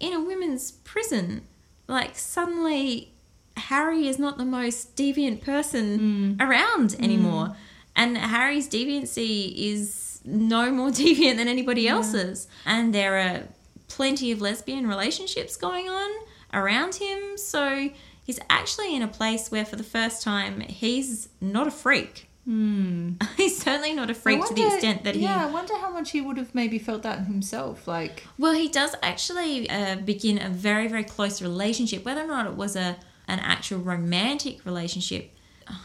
[0.00, 1.42] in a women's prison,
[1.86, 3.12] like suddenly
[3.56, 6.42] Harry is not the most deviant person hmm.
[6.42, 7.04] around hmm.
[7.04, 7.56] anymore.
[7.94, 12.48] And Harry's deviancy is no more deviant than anybody else's.
[12.64, 13.42] And there are
[13.88, 16.10] plenty of lesbian relationships going on
[16.52, 17.38] around him.
[17.38, 17.90] So
[18.26, 22.28] he's actually in a place where, for the first time, he's not a freak.
[23.36, 25.22] he's certainly not a freak I to the extent that he.
[25.22, 27.88] Yeah, I wonder how much he would have maybe felt that himself.
[27.88, 32.04] Like, Well, he does actually uh, begin a very, very close relationship.
[32.04, 32.96] Whether or not it was a
[33.28, 35.32] an actual romantic relationship,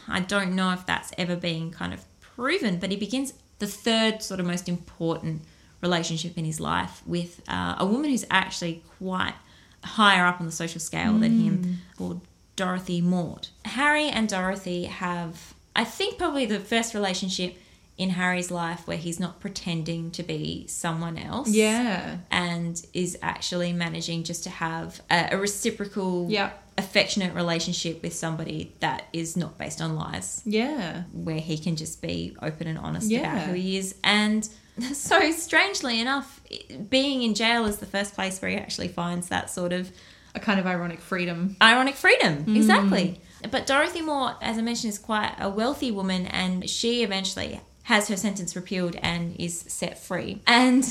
[0.06, 2.78] I don't know if that's ever been kind of proven.
[2.78, 5.42] But he begins the third sort of most important
[5.80, 9.34] relationship in his life with uh, a woman who's actually quite
[9.82, 12.20] higher up on the social scale than him, called
[12.56, 13.50] Dorothy Mort.
[13.64, 17.56] Harry and Dorothy have, I think, probably the first relationship
[17.98, 23.72] in Harry's life where he's not pretending to be someone else yeah, and is actually
[23.72, 26.50] managing just to have a, a reciprocal, Yeah.
[26.78, 32.00] affectionate relationship with somebody that is not based on lies, yeah, where he can just
[32.00, 33.20] be open and honest Yeah.
[33.34, 33.94] about who he is.
[34.02, 34.48] And
[34.94, 36.40] so, strangely enough,
[36.88, 39.90] being in jail is the first place where he actually finds that sort of
[40.34, 41.56] a kind of ironic freedom.
[41.60, 42.44] ironic freedom.
[42.56, 43.20] Exactly.
[43.50, 48.08] But Dorothy Mort, as I mentioned, is quite a wealthy woman, and she eventually has
[48.08, 50.40] her sentence repealed and is set free.
[50.46, 50.84] And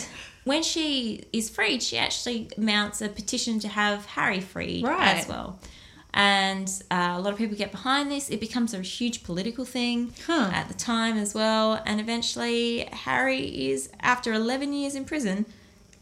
[0.44, 5.18] when she is freed, she actually mounts a petition to have Harry freed Right.
[5.18, 5.60] as well.
[6.14, 8.30] And uh, a lot of people get behind this.
[8.30, 10.50] It becomes a huge political thing Huh.
[10.54, 11.82] at the time as well.
[11.86, 15.46] And eventually, Harry is, after 11 years in prison,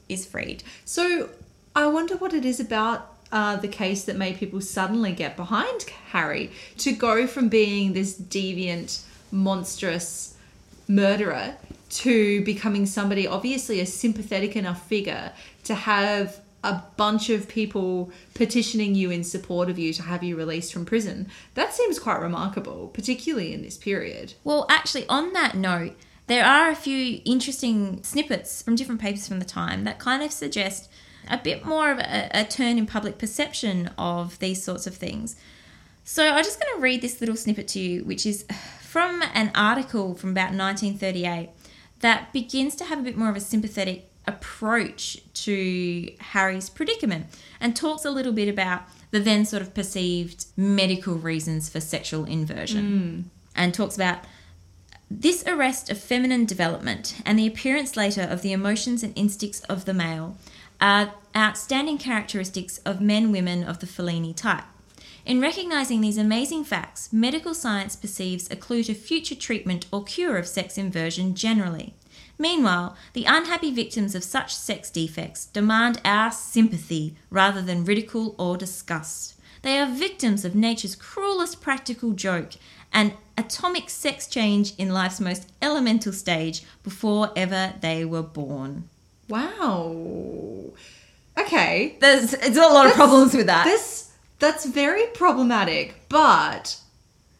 [0.09, 0.63] is freed.
[0.83, 1.29] So
[1.75, 5.83] I wonder what it is about uh, the case that made people suddenly get behind
[6.11, 9.01] Harry to go from being this deviant,
[9.31, 10.35] monstrous
[10.87, 11.55] murderer
[11.89, 15.31] to becoming somebody, obviously a sympathetic enough figure
[15.63, 20.35] to have a bunch of people petitioning you in support of you to have you
[20.35, 21.27] released from prison.
[21.53, 24.33] That seems quite remarkable, particularly in this period.
[24.43, 25.95] Well, actually, on that note,
[26.27, 30.31] there are a few interesting snippets from different papers from the time that kind of
[30.31, 30.89] suggest
[31.27, 35.35] a bit more of a, a turn in public perception of these sorts of things.
[36.03, 38.45] So I'm just going to read this little snippet to you, which is
[38.81, 41.49] from an article from about 1938
[41.99, 47.27] that begins to have a bit more of a sympathetic approach to Harry's predicament
[47.59, 52.25] and talks a little bit about the then sort of perceived medical reasons for sexual
[52.25, 53.21] inversion hmm.
[53.55, 54.19] and talks about
[55.09, 59.85] this arrest of feminine development and the appearance later of the emotions and instincts of
[59.85, 60.37] the male
[60.81, 64.63] are outstanding characteristics of men women of the Falleni type.
[65.25, 70.37] In recognizing these amazing facts, medical science perceives a clue to future treatment or cure
[70.37, 71.93] of sex inversion generally.
[72.37, 78.55] Meanwhile, the unhappy victims of such sex defects demand our sympathy rather than ridicule or
[78.55, 79.35] disgust.
[79.61, 82.53] They are victims of nature's cruelest practical joke,
[82.93, 88.89] an atomic sex change in life's most elemental stage before ever they were born.
[89.29, 90.71] Wow.
[91.37, 91.97] Okay.
[92.01, 93.65] There's it's a lot of problems with that.
[93.65, 96.77] This that's very problematic, but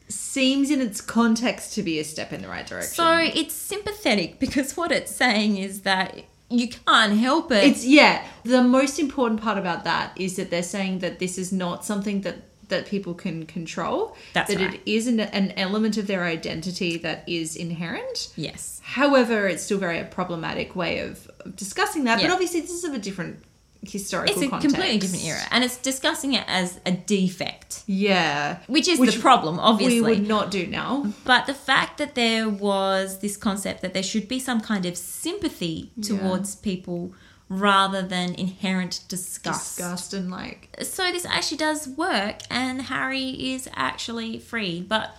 [0.07, 2.95] seems in its context to be a step in the right direction.
[2.95, 7.63] So it's sympathetic because what it's saying is that you can't help it.
[7.63, 11.51] it's yeah, the most important part about that is that they're saying that this is
[11.51, 12.37] not something that
[12.69, 14.15] that people can control.
[14.33, 14.73] That's that right.
[14.75, 18.29] it is an, an element of their identity that is inherent.
[18.35, 18.81] yes.
[18.83, 22.21] However, it's still very a problematic way of, of discussing that.
[22.21, 23.43] But obviously, this is of a different
[23.81, 24.75] historical It's a context.
[24.75, 29.21] completely different era, and it's discussing it as a defect, Yeah, which is Which the
[29.21, 30.01] problem, obviously.
[30.01, 31.13] we would not do now.
[31.23, 34.97] But the fact that there was this concept that there should be some kind of
[34.97, 37.13] sympathy towards people
[37.49, 39.77] rather than inherent disgust.
[39.77, 45.15] Disgust and like So this actually does work, and Harry is actually free, but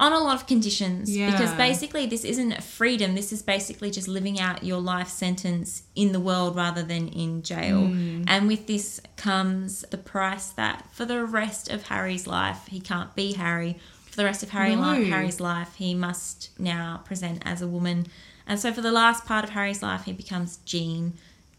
[0.00, 1.14] on a lot of conditions.
[1.14, 1.30] Yeah.
[1.30, 3.14] Because basically, this isn't freedom.
[3.14, 7.42] This is basically just living out your life sentence in the world rather than in
[7.42, 7.82] jail.
[7.86, 8.24] Hmm.
[8.26, 13.14] And with this comes the price that for the rest of Harry's life, he can't
[13.14, 13.78] be Harry.
[14.06, 14.92] For the rest of Harry No.
[14.92, 18.06] li- Harry's life, he must now present as a woman.
[18.46, 21.12] And so for the last part of Harry's life, he becomes Jean,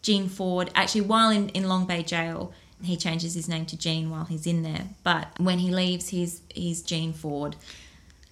[0.04, 0.70] Jean Ford.
[0.76, 4.46] Actually, while in, in Long Bay Jail, he changes his name to Jean while he's
[4.46, 4.90] in there.
[5.04, 7.56] But when he leaves, he's he's Jean Ford,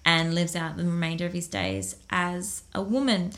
[0.04, 3.32] and lives out the remainder of his days as a woman,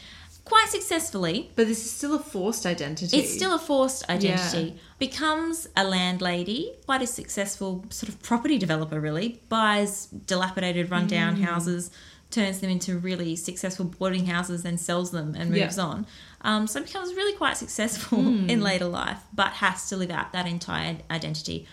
[0.45, 1.51] quite successfully.
[1.57, 3.17] But this is still a forced identity.
[3.17, 4.73] It's still a forced identity.
[4.75, 4.81] Yeah.
[4.99, 9.41] Becomes a landlady, quite a successful sort of property developer, really.
[9.49, 11.45] Buys dilapidated, rundown Mm.
[11.45, 11.91] houses,
[12.31, 15.65] turns them into really successful boarding houses, then sells them and Yeah.
[15.67, 16.07] moves on.
[16.45, 18.49] Um, so becomes really quite successful Mm.
[18.53, 21.67] in later life, but has to live out that entire identity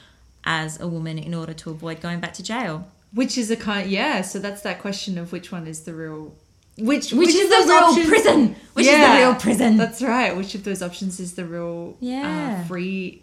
[0.45, 2.87] as a woman in order to avoid going back to jail.
[3.13, 6.33] Which is a kind yeah, so that's that question of which one is the real
[6.77, 8.55] which Which, is of the real options- prison?
[8.73, 9.75] Which is the real prison?
[9.77, 10.35] That's right.
[10.35, 12.61] Which of those options is the real Yeah.
[12.63, 13.21] uh, free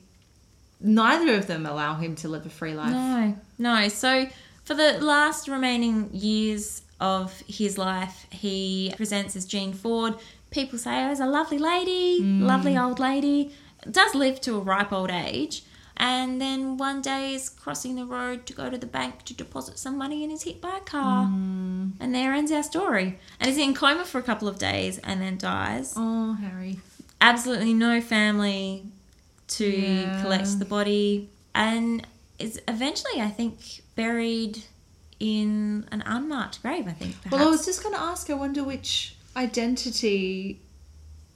[0.81, 2.93] neither of them allow him to live a free life.
[2.93, 3.89] No, no.
[3.89, 4.29] So
[4.65, 10.15] for the last remaining years of his life, he presents as Jean Ford.
[10.51, 12.83] People say, oh, he's a lovely lady, lovely mm.
[12.85, 13.53] old lady.
[13.91, 15.63] Does live to a ripe old age.
[16.01, 19.79] And then one day is crossing the road to go to the bank to deposit
[19.81, 21.27] some money and is hit by a car.
[21.27, 21.93] Mm.
[21.99, 23.19] And there ends our story.
[23.41, 26.79] And is in coma for a couple of days and then dies Oh, Harry.
[27.21, 28.85] absolutely no family
[29.49, 30.23] to Yeah.
[30.23, 32.07] collect the body and
[32.39, 34.63] is eventually i think buried
[35.19, 37.33] in an unmarked grave i think perhaps.
[37.33, 38.31] Well, I was just going to ask.
[38.31, 40.61] I wonder which identity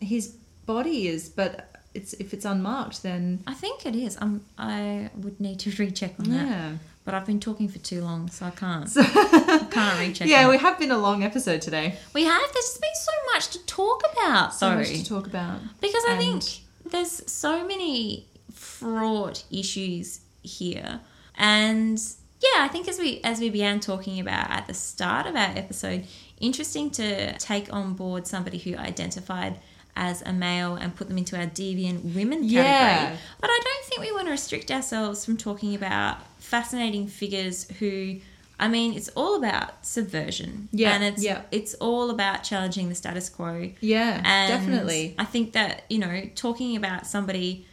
[0.01, 0.28] his
[0.66, 5.38] body is, but it's if it's unmarked, then I think it is um, i would
[5.40, 6.72] need to recheck on that yeah.
[7.05, 10.57] but i've been talking for too long so i can't I can't recheck Yeah, we
[10.59, 11.97] have been a long episode today.
[12.14, 14.76] we have there's been so much to talk about So though.
[14.76, 15.61] much to talk about.
[15.80, 16.45] Because I think
[16.90, 21.01] there's so many fraught issues here.
[21.36, 21.99] And
[22.40, 25.53] yeah, I think as we as we began talking about at the start of our
[25.57, 26.07] episode,
[26.43, 29.59] interesting to take on board somebody who identified
[29.97, 32.53] as a male and put them into our deviant women category.
[32.53, 33.16] Yeah.
[33.40, 38.18] But I don't think we want to restrict ourselves from talking about fascinating figures who
[38.62, 40.68] I mean, it's all about subversion.
[40.70, 41.43] Yeah, And it's yeah.
[41.51, 43.72] it's all about challenging the status quo.
[43.80, 45.16] Yeah, And definitely.
[45.18, 47.66] I think that, you know, talking about somebody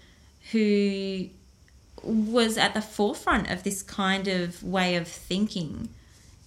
[0.52, 1.28] who
[2.02, 5.90] was at the forefront of this kind of way of thinking,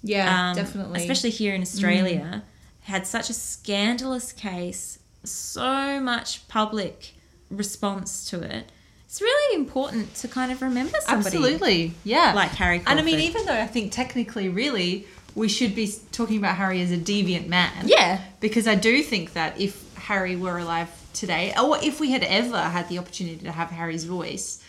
[0.02, 0.98] Yeah, um, definitely.
[0.98, 1.02] Mm.
[1.02, 2.42] especially here in Australia,
[2.82, 7.14] had such a scandalous case, so much public
[7.50, 8.70] response to it.
[9.06, 11.94] It's really important to kind of remember somebody Absolutely.
[12.02, 12.32] Yeah.
[12.34, 16.38] like Harry And I mean, even though I think technically, really, we should be talking
[16.38, 17.88] about Harry as a deviant man.
[17.88, 18.22] Yeah.
[18.40, 22.58] Because I do think that if Harry were alive today, or if we had ever
[22.58, 24.62] had the opportunity to have Harry's voice,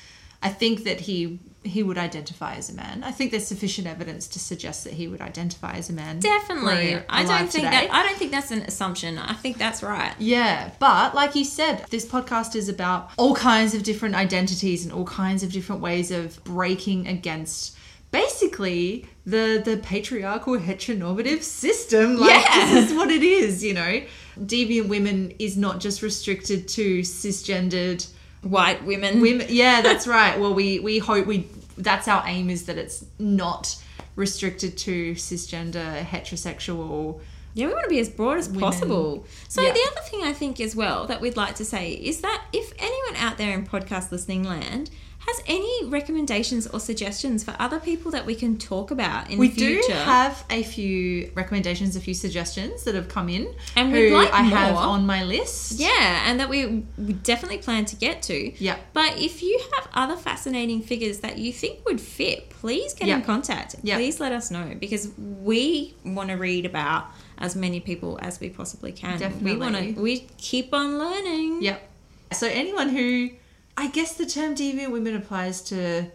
[0.43, 3.05] I think that he he would identify as a man.
[3.05, 6.19] I think there's sufficient evidence to suggest that he would identify as a man.
[6.19, 7.01] Definitely.
[7.07, 7.87] I don't think today.
[7.87, 9.17] that I don't think that's an assumption.
[9.17, 10.13] I think that's right.
[10.19, 14.93] Yeah, but like you said, this podcast is about all kinds of different identities and
[14.93, 17.77] all kinds of different ways of breaking against
[18.11, 22.17] basically the the patriarchal heteronormative system.
[22.17, 22.73] Like Yeah.
[22.73, 24.01] this is what it is, you know.
[24.37, 28.05] Deviant women is not just restricted to cisgendered
[28.43, 29.21] White women.
[29.21, 29.47] women.
[29.49, 30.39] Yeah, that's right.
[30.39, 33.75] Well, we we hope we that's our aim is that it's not
[34.15, 37.19] restricted to cisgender heterosexual
[37.55, 39.25] Yeah, we want to be as broad as possible.
[39.47, 39.73] So Yeah.
[39.73, 42.73] the other thing I think as well that we'd like to say is that if
[42.79, 44.89] anyone out there in podcast listening land
[45.25, 49.47] has any recommendations or suggestions for other people that we can talk about in We
[49.47, 53.91] the future, do have a few recommendations, a few suggestions that have come in, And
[53.91, 55.79] who we'd like I have on my list.
[55.79, 58.53] yeah, and that we, we definitely plan to get to.
[58.63, 58.77] Yeah.
[58.93, 63.15] But if you have other fascinating figures that you think would fit, please get Yeah.
[63.17, 63.75] in contact.
[63.83, 63.95] Yeah.
[63.95, 67.05] Please let us know because we want to read about
[67.37, 69.19] as many people as we possibly can.
[69.19, 69.53] Definitely.
[69.53, 69.91] We want to.
[70.01, 71.61] We keep on learning.
[71.63, 71.89] Yep.
[72.33, 73.29] So anyone who,
[73.77, 76.07] I guess the term deviant women applies to,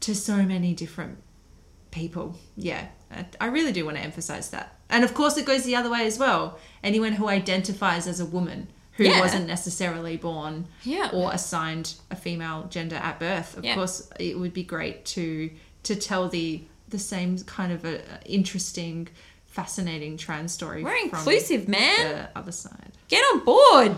[0.00, 1.18] to so many different
[1.90, 2.36] people.
[2.56, 4.74] Yeah, I- I really do want to emphasize that.
[4.90, 6.58] And of course, it goes the other way as well.
[6.82, 9.20] Anyone who identifies as a woman who Yeah.
[9.20, 11.10] wasn't necessarily born Yeah.
[11.12, 13.56] or assigned a female gender at birth.
[13.56, 13.74] Of Yeah.
[13.74, 15.50] course, it would be great to
[15.84, 19.08] to tell the the same kind of a, interesting,
[19.46, 20.82] fascinating trans story.
[20.82, 22.28] We're from inclusive, man.
[22.32, 22.92] The other side.
[23.08, 23.94] Get on board.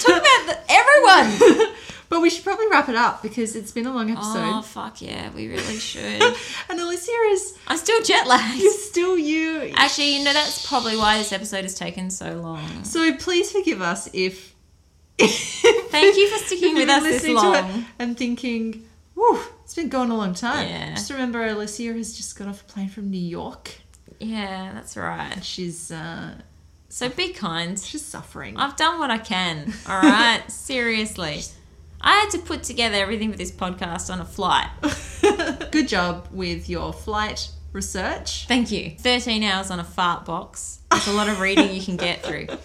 [0.00, 1.74] Talk about the, everyone.
[2.10, 4.36] But we should probably wrap it up because it's been a long episode.
[4.38, 6.22] oh fuck yeah, we really should.
[6.68, 8.62] and Alicia is I'm still jet lagged.
[8.62, 9.72] is still you.
[9.74, 12.84] Actually, you know that's probably why this episode has taken so long.
[12.84, 14.54] So please forgive us if.
[15.18, 17.86] Thank you for sticking with us this listening to it long.
[17.98, 20.90] and thinking, "Whew, it's been going a long time." Yeah.
[20.94, 23.72] Just remember, Alicia has just got off a plane from New York.
[24.20, 25.42] Yeah, that's right.
[25.42, 26.34] She's uh,
[26.94, 27.76] So be kind.
[27.76, 28.56] she's suffering.
[28.56, 29.72] I've done what I can.
[29.88, 31.42] All right, seriously.
[32.00, 34.68] I had to put together everything for this podcast on a flight.
[35.72, 38.46] Good job with your flight research.
[38.46, 38.92] Thank you.
[38.96, 40.82] 13 hours on a fart box.
[40.92, 42.46] That's a lot of reading you can get through.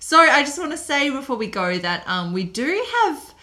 [0.00, 3.34] So I just want to say before we go that um, we do have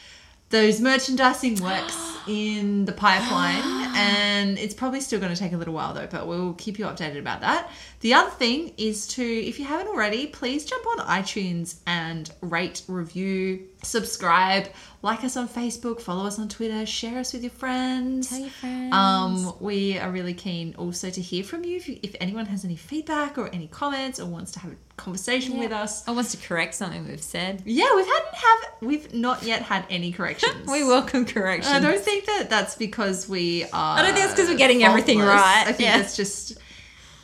[0.50, 3.62] those merchandising works in the pipeline,
[3.96, 6.08] and it's probably still going to take a little while though.
[6.08, 7.70] But we'll keep you updated about that.
[8.06, 12.84] The other thing is to, if you haven't already, please jump on iTunes and rate,
[12.88, 14.68] review, subscribe,
[15.02, 18.30] like us on Facebook, follow us on Twitter, share us with your friends.
[18.30, 18.94] Tell your friends.
[18.94, 22.64] Um, we are really keen also to hear from you if, you, if anyone has
[22.64, 26.08] any feedback or any comments or wants to have a conversation with us.
[26.08, 27.64] or wants to correct something we've said.
[27.66, 30.68] Yeah, we've hadn't have we've not yet had any corrections.
[30.72, 31.74] We welcome corrections.
[31.74, 33.98] I don't think that that's because we are.
[33.98, 35.64] I don't think it's because we're getting everything right.
[35.66, 36.02] I think Yeah.
[36.02, 36.60] it's just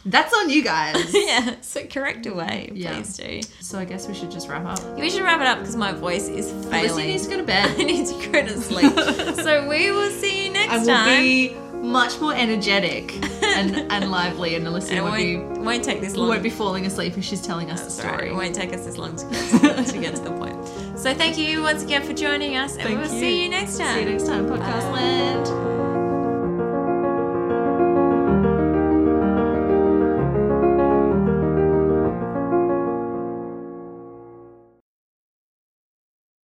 [0.06, 0.95] that's on you guys.
[1.14, 2.95] yeah, so correct away, mm, Yeah.
[2.95, 3.41] please do.
[3.60, 4.97] So I guess we should just wrap up.
[4.99, 7.08] We should wrap it up because my voice is Lizzie failing.
[7.08, 7.70] needs to go to bed.
[7.80, 8.93] I need to go to sleep.
[9.36, 11.06] so we will see you next and time.
[11.08, 11.56] we'll be
[11.88, 16.16] much more energetic and, and lively, and Alyssa and won't, be won't, won't take this
[16.16, 16.28] long.
[16.30, 18.14] won't be falling asleep if she's telling us the That's right.
[18.18, 18.30] story.
[18.30, 19.49] It won't take us this long to get
[19.86, 20.56] to, to get to the point.
[20.99, 23.20] So thank you once again for joining us, and Thank we'll you.
[23.20, 23.95] see you next time.
[23.95, 25.71] See you next time, Podcast Land.